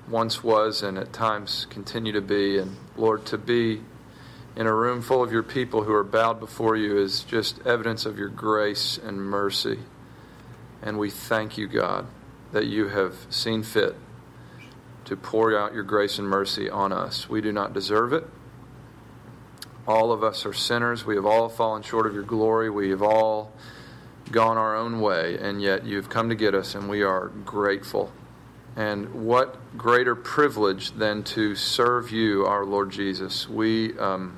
once 0.07 0.41
was 0.45 0.81
and 0.81 0.97
at 0.97 1.11
times 1.11 1.67
continue 1.69 2.13
to 2.13 2.21
be. 2.21 2.57
And 2.57 2.77
Lord, 2.95 3.25
to 3.25 3.37
be 3.37 3.81
in 4.55 4.65
a 4.65 4.73
room 4.73 5.01
full 5.01 5.21
of 5.21 5.29
your 5.29 5.43
people 5.43 5.83
who 5.83 5.93
are 5.93 6.05
bowed 6.05 6.39
before 6.39 6.77
you 6.77 6.97
is 6.97 7.25
just 7.25 7.59
evidence 7.67 8.05
of 8.05 8.17
your 8.17 8.29
grace 8.29 8.97
and 8.97 9.21
mercy. 9.21 9.79
And 10.81 10.97
we 10.97 11.09
thank 11.09 11.57
you, 11.57 11.67
God, 11.67 12.07
that 12.53 12.67
you 12.67 12.87
have 12.87 13.15
seen 13.29 13.63
fit 13.63 13.97
to 15.09 15.17
pour 15.17 15.57
out 15.57 15.73
your 15.73 15.83
grace 15.83 16.19
and 16.19 16.27
mercy 16.27 16.69
on 16.69 16.93
us. 16.93 17.27
We 17.27 17.41
do 17.41 17.51
not 17.51 17.73
deserve 17.73 18.13
it. 18.13 18.27
All 19.87 20.11
of 20.11 20.23
us 20.23 20.45
are 20.45 20.53
sinners. 20.53 21.03
We 21.03 21.15
have 21.15 21.25
all 21.25 21.49
fallen 21.49 21.81
short 21.81 22.05
of 22.05 22.13
your 22.13 22.23
glory. 22.23 22.69
We 22.69 22.91
have 22.91 23.01
all 23.01 23.51
gone 24.31 24.55
our 24.55 24.75
own 24.75 25.01
way, 25.01 25.35
and 25.39 25.63
yet 25.63 25.83
you've 25.83 26.09
come 26.09 26.29
to 26.29 26.35
get 26.35 26.53
us, 26.53 26.75
and 26.75 26.87
we 26.87 27.01
are 27.01 27.29
grateful. 27.43 28.11
And 28.75 29.25
what 29.25 29.75
greater 29.75 30.13
privilege 30.13 30.91
than 30.91 31.23
to 31.23 31.55
serve 31.55 32.11
you, 32.11 32.45
our 32.45 32.63
Lord 32.63 32.91
Jesus? 32.91 33.49
We 33.49 33.97
um, 33.97 34.37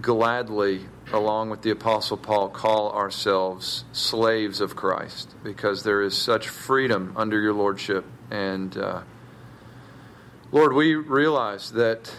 gladly, 0.00 0.86
along 1.12 1.50
with 1.50 1.62
the 1.62 1.70
Apostle 1.70 2.16
Paul, 2.16 2.48
call 2.48 2.90
ourselves 2.90 3.84
slaves 3.92 4.60
of 4.60 4.74
Christ 4.74 5.36
because 5.44 5.84
there 5.84 6.02
is 6.02 6.18
such 6.18 6.48
freedom 6.48 7.12
under 7.16 7.40
your 7.40 7.54
Lordship. 7.54 8.04
And 8.28 8.76
uh, 8.76 9.02
Lord, 10.52 10.74
we 10.74 10.94
realize 10.94 11.72
that 11.72 12.14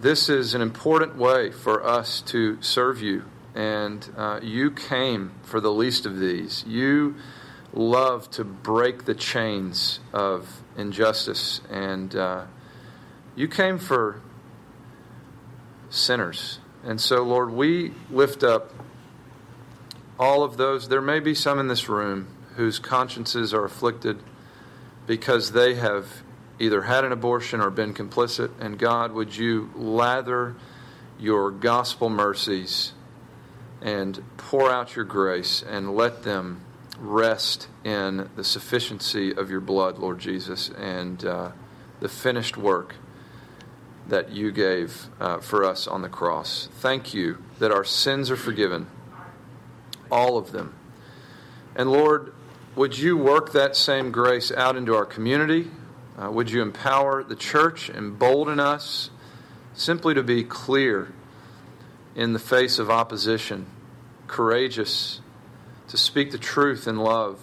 this 0.00 0.28
is 0.28 0.54
an 0.54 0.60
important 0.60 1.16
way 1.16 1.52
for 1.52 1.84
us 1.86 2.20
to 2.22 2.60
serve 2.60 3.00
you. 3.00 3.24
And 3.54 4.08
uh, 4.16 4.40
you 4.42 4.72
came 4.72 5.30
for 5.44 5.60
the 5.60 5.70
least 5.70 6.04
of 6.04 6.18
these. 6.18 6.64
You 6.66 7.14
love 7.72 8.28
to 8.32 8.44
break 8.44 9.04
the 9.04 9.14
chains 9.14 10.00
of 10.12 10.62
injustice. 10.76 11.60
And 11.70 12.16
uh, 12.16 12.46
you 13.36 13.46
came 13.46 13.78
for 13.78 14.20
sinners. 15.90 16.58
And 16.82 17.00
so, 17.00 17.22
Lord, 17.22 17.52
we 17.52 17.94
lift 18.10 18.42
up 18.42 18.72
all 20.18 20.42
of 20.42 20.56
those. 20.56 20.88
There 20.88 21.00
may 21.00 21.20
be 21.20 21.36
some 21.36 21.60
in 21.60 21.68
this 21.68 21.88
room 21.88 22.26
whose 22.56 22.80
consciences 22.80 23.54
are 23.54 23.64
afflicted 23.64 24.18
because 25.06 25.52
they 25.52 25.76
have 25.76 26.23
either 26.58 26.82
had 26.82 27.04
an 27.04 27.12
abortion 27.12 27.60
or 27.60 27.70
been 27.70 27.94
complicit. 27.94 28.50
And 28.60 28.78
God, 28.78 29.12
would 29.12 29.36
you 29.36 29.70
lather 29.74 30.54
your 31.18 31.50
gospel 31.50 32.08
mercies 32.08 32.92
and 33.82 34.22
pour 34.36 34.70
out 34.70 34.96
your 34.96 35.04
grace 35.04 35.62
and 35.62 35.94
let 35.94 36.22
them 36.22 36.60
rest 36.98 37.68
in 37.84 38.30
the 38.36 38.44
sufficiency 38.44 39.34
of 39.34 39.50
your 39.50 39.60
blood, 39.60 39.98
Lord 39.98 40.18
Jesus, 40.18 40.70
and 40.70 41.24
uh, 41.24 41.50
the 42.00 42.08
finished 42.08 42.56
work 42.56 42.96
that 44.08 44.30
you 44.30 44.52
gave 44.52 45.06
uh, 45.20 45.38
for 45.38 45.64
us 45.64 45.86
on 45.86 46.02
the 46.02 46.08
cross. 46.08 46.68
Thank 46.72 47.14
you 47.14 47.42
that 47.58 47.72
our 47.72 47.84
sins 47.84 48.30
are 48.30 48.36
forgiven, 48.36 48.86
all 50.10 50.36
of 50.36 50.52
them. 50.52 50.74
And 51.74 51.90
Lord, 51.90 52.32
would 52.76 52.98
you 52.98 53.16
work 53.16 53.52
that 53.52 53.76
same 53.76 54.10
grace 54.12 54.52
out 54.52 54.76
into 54.76 54.94
our 54.94 55.06
community? 55.06 55.70
Uh, 56.16 56.30
would 56.30 56.50
you 56.50 56.62
empower 56.62 57.24
the 57.24 57.34
church, 57.34 57.90
embolden 57.90 58.60
us 58.60 59.10
simply 59.74 60.14
to 60.14 60.22
be 60.22 60.44
clear 60.44 61.12
in 62.14 62.32
the 62.32 62.38
face 62.38 62.78
of 62.78 62.90
opposition, 62.90 63.66
courageous, 64.28 65.20
to 65.88 65.96
speak 65.96 66.30
the 66.30 66.38
truth 66.38 66.86
in 66.86 66.96
love, 66.96 67.40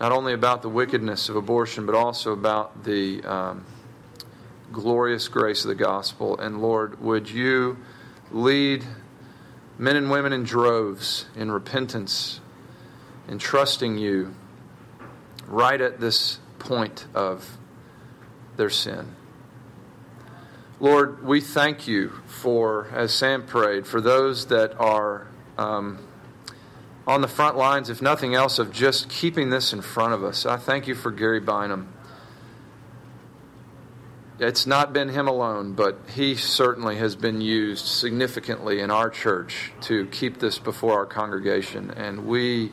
not 0.00 0.10
only 0.10 0.32
about 0.32 0.62
the 0.62 0.68
wickedness 0.68 1.28
of 1.28 1.36
abortion, 1.36 1.86
but 1.86 1.94
also 1.94 2.32
about 2.32 2.84
the 2.84 3.22
um, 3.22 3.64
glorious 4.72 5.28
grace 5.28 5.64
of 5.64 5.68
the 5.68 5.74
gospel. 5.76 6.36
And 6.38 6.60
Lord, 6.60 7.00
would 7.00 7.30
you 7.30 7.78
lead 8.32 8.84
men 9.78 9.94
and 9.94 10.10
women 10.10 10.32
in 10.32 10.42
droves 10.42 11.26
in 11.36 11.52
repentance, 11.52 12.40
in 13.28 13.38
trusting 13.38 13.96
you 13.96 14.34
right 15.46 15.80
at 15.80 16.00
this 16.00 16.40
point 16.58 17.06
of 17.14 17.58
their 18.56 18.70
sin. 18.70 19.14
Lord, 20.78 21.24
we 21.24 21.40
thank 21.40 21.88
you 21.88 22.12
for, 22.26 22.88
as 22.92 23.14
Sam 23.14 23.46
prayed, 23.46 23.86
for 23.86 24.00
those 24.00 24.46
that 24.46 24.78
are 24.78 25.26
um, 25.56 25.98
on 27.06 27.22
the 27.22 27.28
front 27.28 27.56
lines, 27.56 27.88
if 27.88 28.02
nothing 28.02 28.34
else, 28.34 28.58
of 28.58 28.72
just 28.72 29.08
keeping 29.08 29.48
this 29.48 29.72
in 29.72 29.80
front 29.80 30.12
of 30.12 30.22
us. 30.22 30.44
I 30.44 30.58
thank 30.58 30.86
you 30.86 30.94
for 30.94 31.10
Gary 31.10 31.40
Bynum. 31.40 31.92
It's 34.38 34.66
not 34.66 34.92
been 34.92 35.08
him 35.08 35.28
alone, 35.28 35.72
but 35.72 35.98
he 36.14 36.34
certainly 36.34 36.96
has 36.96 37.16
been 37.16 37.40
used 37.40 37.86
significantly 37.86 38.80
in 38.80 38.90
our 38.90 39.08
church 39.08 39.72
to 39.82 40.04
keep 40.08 40.40
this 40.40 40.58
before 40.58 40.92
our 40.92 41.06
congregation. 41.06 41.90
And 41.90 42.26
we 42.26 42.72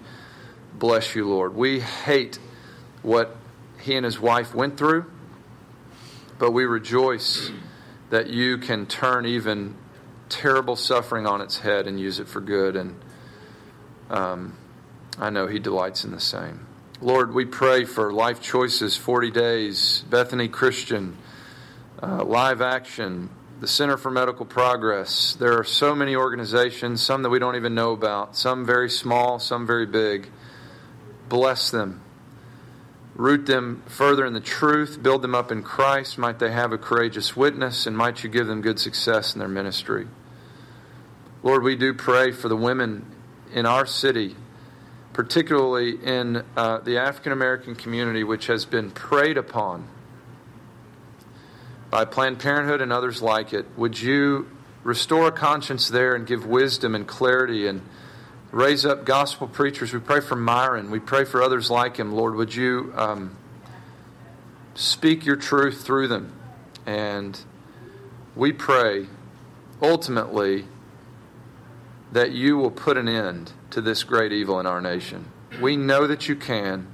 bless 0.77 1.15
you, 1.15 1.25
Lord. 1.25 1.55
We 1.55 1.79
hate 1.79 2.37
what 3.01 3.37
he 3.79 3.95
and 3.95 4.03
his 4.03 4.19
wife 4.19 4.53
went 4.53 4.77
through. 4.77 5.05
But 6.39 6.51
we 6.51 6.65
rejoice 6.65 7.51
that 8.09 8.27
you 8.27 8.57
can 8.57 8.85
turn 8.85 9.25
even 9.25 9.75
terrible 10.29 10.75
suffering 10.75 11.25
on 11.27 11.41
its 11.41 11.59
head 11.59 11.87
and 11.87 11.99
use 11.99 12.19
it 12.19 12.27
for 12.27 12.41
good. 12.41 12.75
And 12.75 12.99
um, 14.09 14.57
I 15.17 15.29
know 15.29 15.47
He 15.47 15.59
delights 15.59 16.03
in 16.03 16.11
the 16.11 16.19
same. 16.19 16.67
Lord, 17.01 17.33
we 17.33 17.45
pray 17.45 17.85
for 17.85 18.13
Life 18.13 18.41
Choices 18.41 18.95
40 18.95 19.31
Days, 19.31 20.03
Bethany 20.09 20.47
Christian, 20.47 21.17
uh, 22.01 22.23
Live 22.23 22.61
Action, 22.61 23.29
the 23.59 23.67
Center 23.67 23.97
for 23.97 24.09
Medical 24.09 24.45
Progress. 24.45 25.33
There 25.33 25.57
are 25.57 25.63
so 25.63 25.95
many 25.95 26.15
organizations, 26.15 27.01
some 27.01 27.23
that 27.23 27.29
we 27.29 27.39
don't 27.39 27.55
even 27.55 27.75
know 27.75 27.91
about, 27.91 28.35
some 28.35 28.65
very 28.65 28.89
small, 28.89 29.39
some 29.39 29.67
very 29.67 29.85
big. 29.85 30.29
Bless 31.29 31.71
them 31.71 32.01
root 33.15 33.45
them 33.45 33.83
further 33.85 34.25
in 34.25 34.33
the 34.33 34.39
truth, 34.39 35.01
build 35.01 35.21
them 35.21 35.35
up 35.35 35.51
in 35.51 35.63
Christ. 35.63 36.17
Might 36.17 36.39
they 36.39 36.51
have 36.51 36.71
a 36.71 36.77
courageous 36.77 37.35
witness, 37.35 37.85
and 37.85 37.95
might 37.95 38.23
you 38.23 38.29
give 38.29 38.47
them 38.47 38.61
good 38.61 38.79
success 38.79 39.33
in 39.33 39.39
their 39.39 39.47
ministry. 39.47 40.07
Lord, 41.43 41.63
we 41.63 41.75
do 41.75 41.93
pray 41.93 42.31
for 42.31 42.47
the 42.47 42.55
women 42.55 43.05
in 43.53 43.65
our 43.65 43.85
city, 43.85 44.35
particularly 45.11 46.03
in 46.03 46.43
uh, 46.57 46.79
the 46.79 46.97
African 46.97 47.31
American 47.31 47.75
community, 47.75 48.23
which 48.23 48.47
has 48.47 48.65
been 48.65 48.89
preyed 48.89 49.37
upon 49.37 49.87
by 51.91 52.05
Planned 52.05 52.39
Parenthood 52.39 52.81
and 52.81 52.91
others 52.91 53.21
like 53.21 53.53
it. 53.53 53.67
Would 53.77 54.01
you 54.01 54.49
restore 54.83 55.27
a 55.27 55.31
conscience 55.31 55.87
there 55.87 56.15
and 56.15 56.25
give 56.25 56.45
wisdom 56.45 56.95
and 56.95 57.07
clarity 57.07 57.67
and 57.67 57.81
raise 58.53 58.85
up 58.85 59.03
gospel 59.03 59.47
preachers. 59.47 59.91
We 59.91 59.99
pray 59.99 60.21
for 60.21 60.35
Myron. 60.35 60.91
We 60.91 60.99
pray 60.99 61.25
for 61.25 61.41
others 61.41 61.71
like 61.71 61.97
him. 61.97 62.13
Lord, 62.13 62.35
would 62.35 62.53
you 62.53 62.93
um, 62.95 63.35
speak 64.75 65.25
your 65.25 65.35
truth 65.35 65.83
through 65.83 66.07
them? 66.07 66.31
And 66.85 67.39
we 68.35 68.51
pray 68.51 69.07
ultimately 69.81 70.65
that 72.11 72.31
you 72.31 72.55
will 72.57 72.71
put 72.71 72.95
an 72.95 73.09
end 73.09 73.51
to 73.71 73.81
this 73.81 74.03
great 74.03 74.31
evil 74.31 74.59
in 74.59 74.67
our 74.67 74.81
nation. 74.81 75.25
We 75.59 75.75
know 75.75 76.05
that 76.05 76.29
you 76.29 76.35
can. 76.35 76.87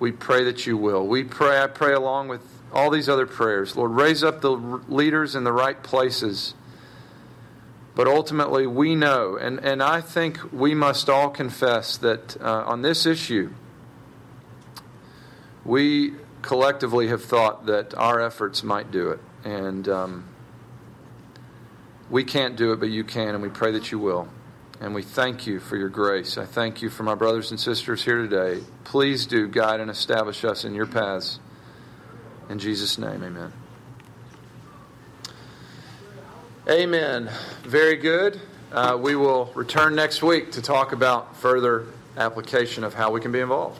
We 0.00 0.10
pray 0.10 0.44
that 0.44 0.66
you 0.66 0.78
will. 0.78 1.06
We 1.06 1.22
pray, 1.22 1.60
I 1.60 1.66
pray 1.66 1.92
along 1.92 2.28
with 2.28 2.40
all 2.72 2.90
these 2.90 3.10
other 3.10 3.26
prayers. 3.26 3.76
Lord, 3.76 3.90
raise 3.92 4.24
up 4.24 4.40
the 4.40 4.52
leaders 4.88 5.34
in 5.34 5.44
the 5.44 5.52
right 5.52 5.80
places 5.82 6.54
but 7.94 8.08
ultimately, 8.08 8.66
we 8.66 8.94
know, 8.94 9.36
and, 9.36 9.60
and 9.60 9.82
I 9.82 10.00
think 10.00 10.52
we 10.52 10.74
must 10.74 11.08
all 11.08 11.30
confess 11.30 11.96
that 11.98 12.40
uh, 12.40 12.64
on 12.66 12.82
this 12.82 13.06
issue, 13.06 13.50
we 15.64 16.14
collectively 16.42 17.08
have 17.08 17.24
thought 17.24 17.66
that 17.66 17.94
our 17.94 18.20
efforts 18.20 18.62
might 18.62 18.90
do 18.90 19.10
it. 19.10 19.20
And 19.44 19.88
um, 19.88 20.28
we 22.10 22.24
can't 22.24 22.56
do 22.56 22.72
it, 22.72 22.80
but 22.80 22.90
you 22.90 23.04
can, 23.04 23.28
and 23.28 23.42
we 23.42 23.48
pray 23.48 23.72
that 23.72 23.92
you 23.92 23.98
will. 23.98 24.28
And 24.80 24.94
we 24.94 25.02
thank 25.02 25.46
you 25.46 25.60
for 25.60 25.76
your 25.76 25.88
grace. 25.88 26.36
I 26.36 26.44
thank 26.44 26.82
you 26.82 26.90
for 26.90 27.04
my 27.04 27.14
brothers 27.14 27.50
and 27.50 27.60
sisters 27.60 28.04
here 28.04 28.26
today. 28.26 28.62
Please 28.84 29.24
do 29.24 29.48
guide 29.48 29.80
and 29.80 29.90
establish 29.90 30.44
us 30.44 30.64
in 30.64 30.74
your 30.74 30.86
paths. 30.86 31.38
In 32.50 32.58
Jesus' 32.58 32.98
name, 32.98 33.22
amen. 33.22 33.63
Amen. 36.66 37.30
Very 37.64 37.96
good. 37.96 38.40
Uh, 38.72 38.98
we 38.98 39.16
will 39.16 39.52
return 39.54 39.94
next 39.94 40.22
week 40.22 40.50
to 40.52 40.62
talk 40.62 40.92
about 40.92 41.36
further 41.36 41.84
application 42.16 42.84
of 42.84 42.94
how 42.94 43.10
we 43.10 43.20
can 43.20 43.32
be 43.32 43.40
involved. 43.40 43.78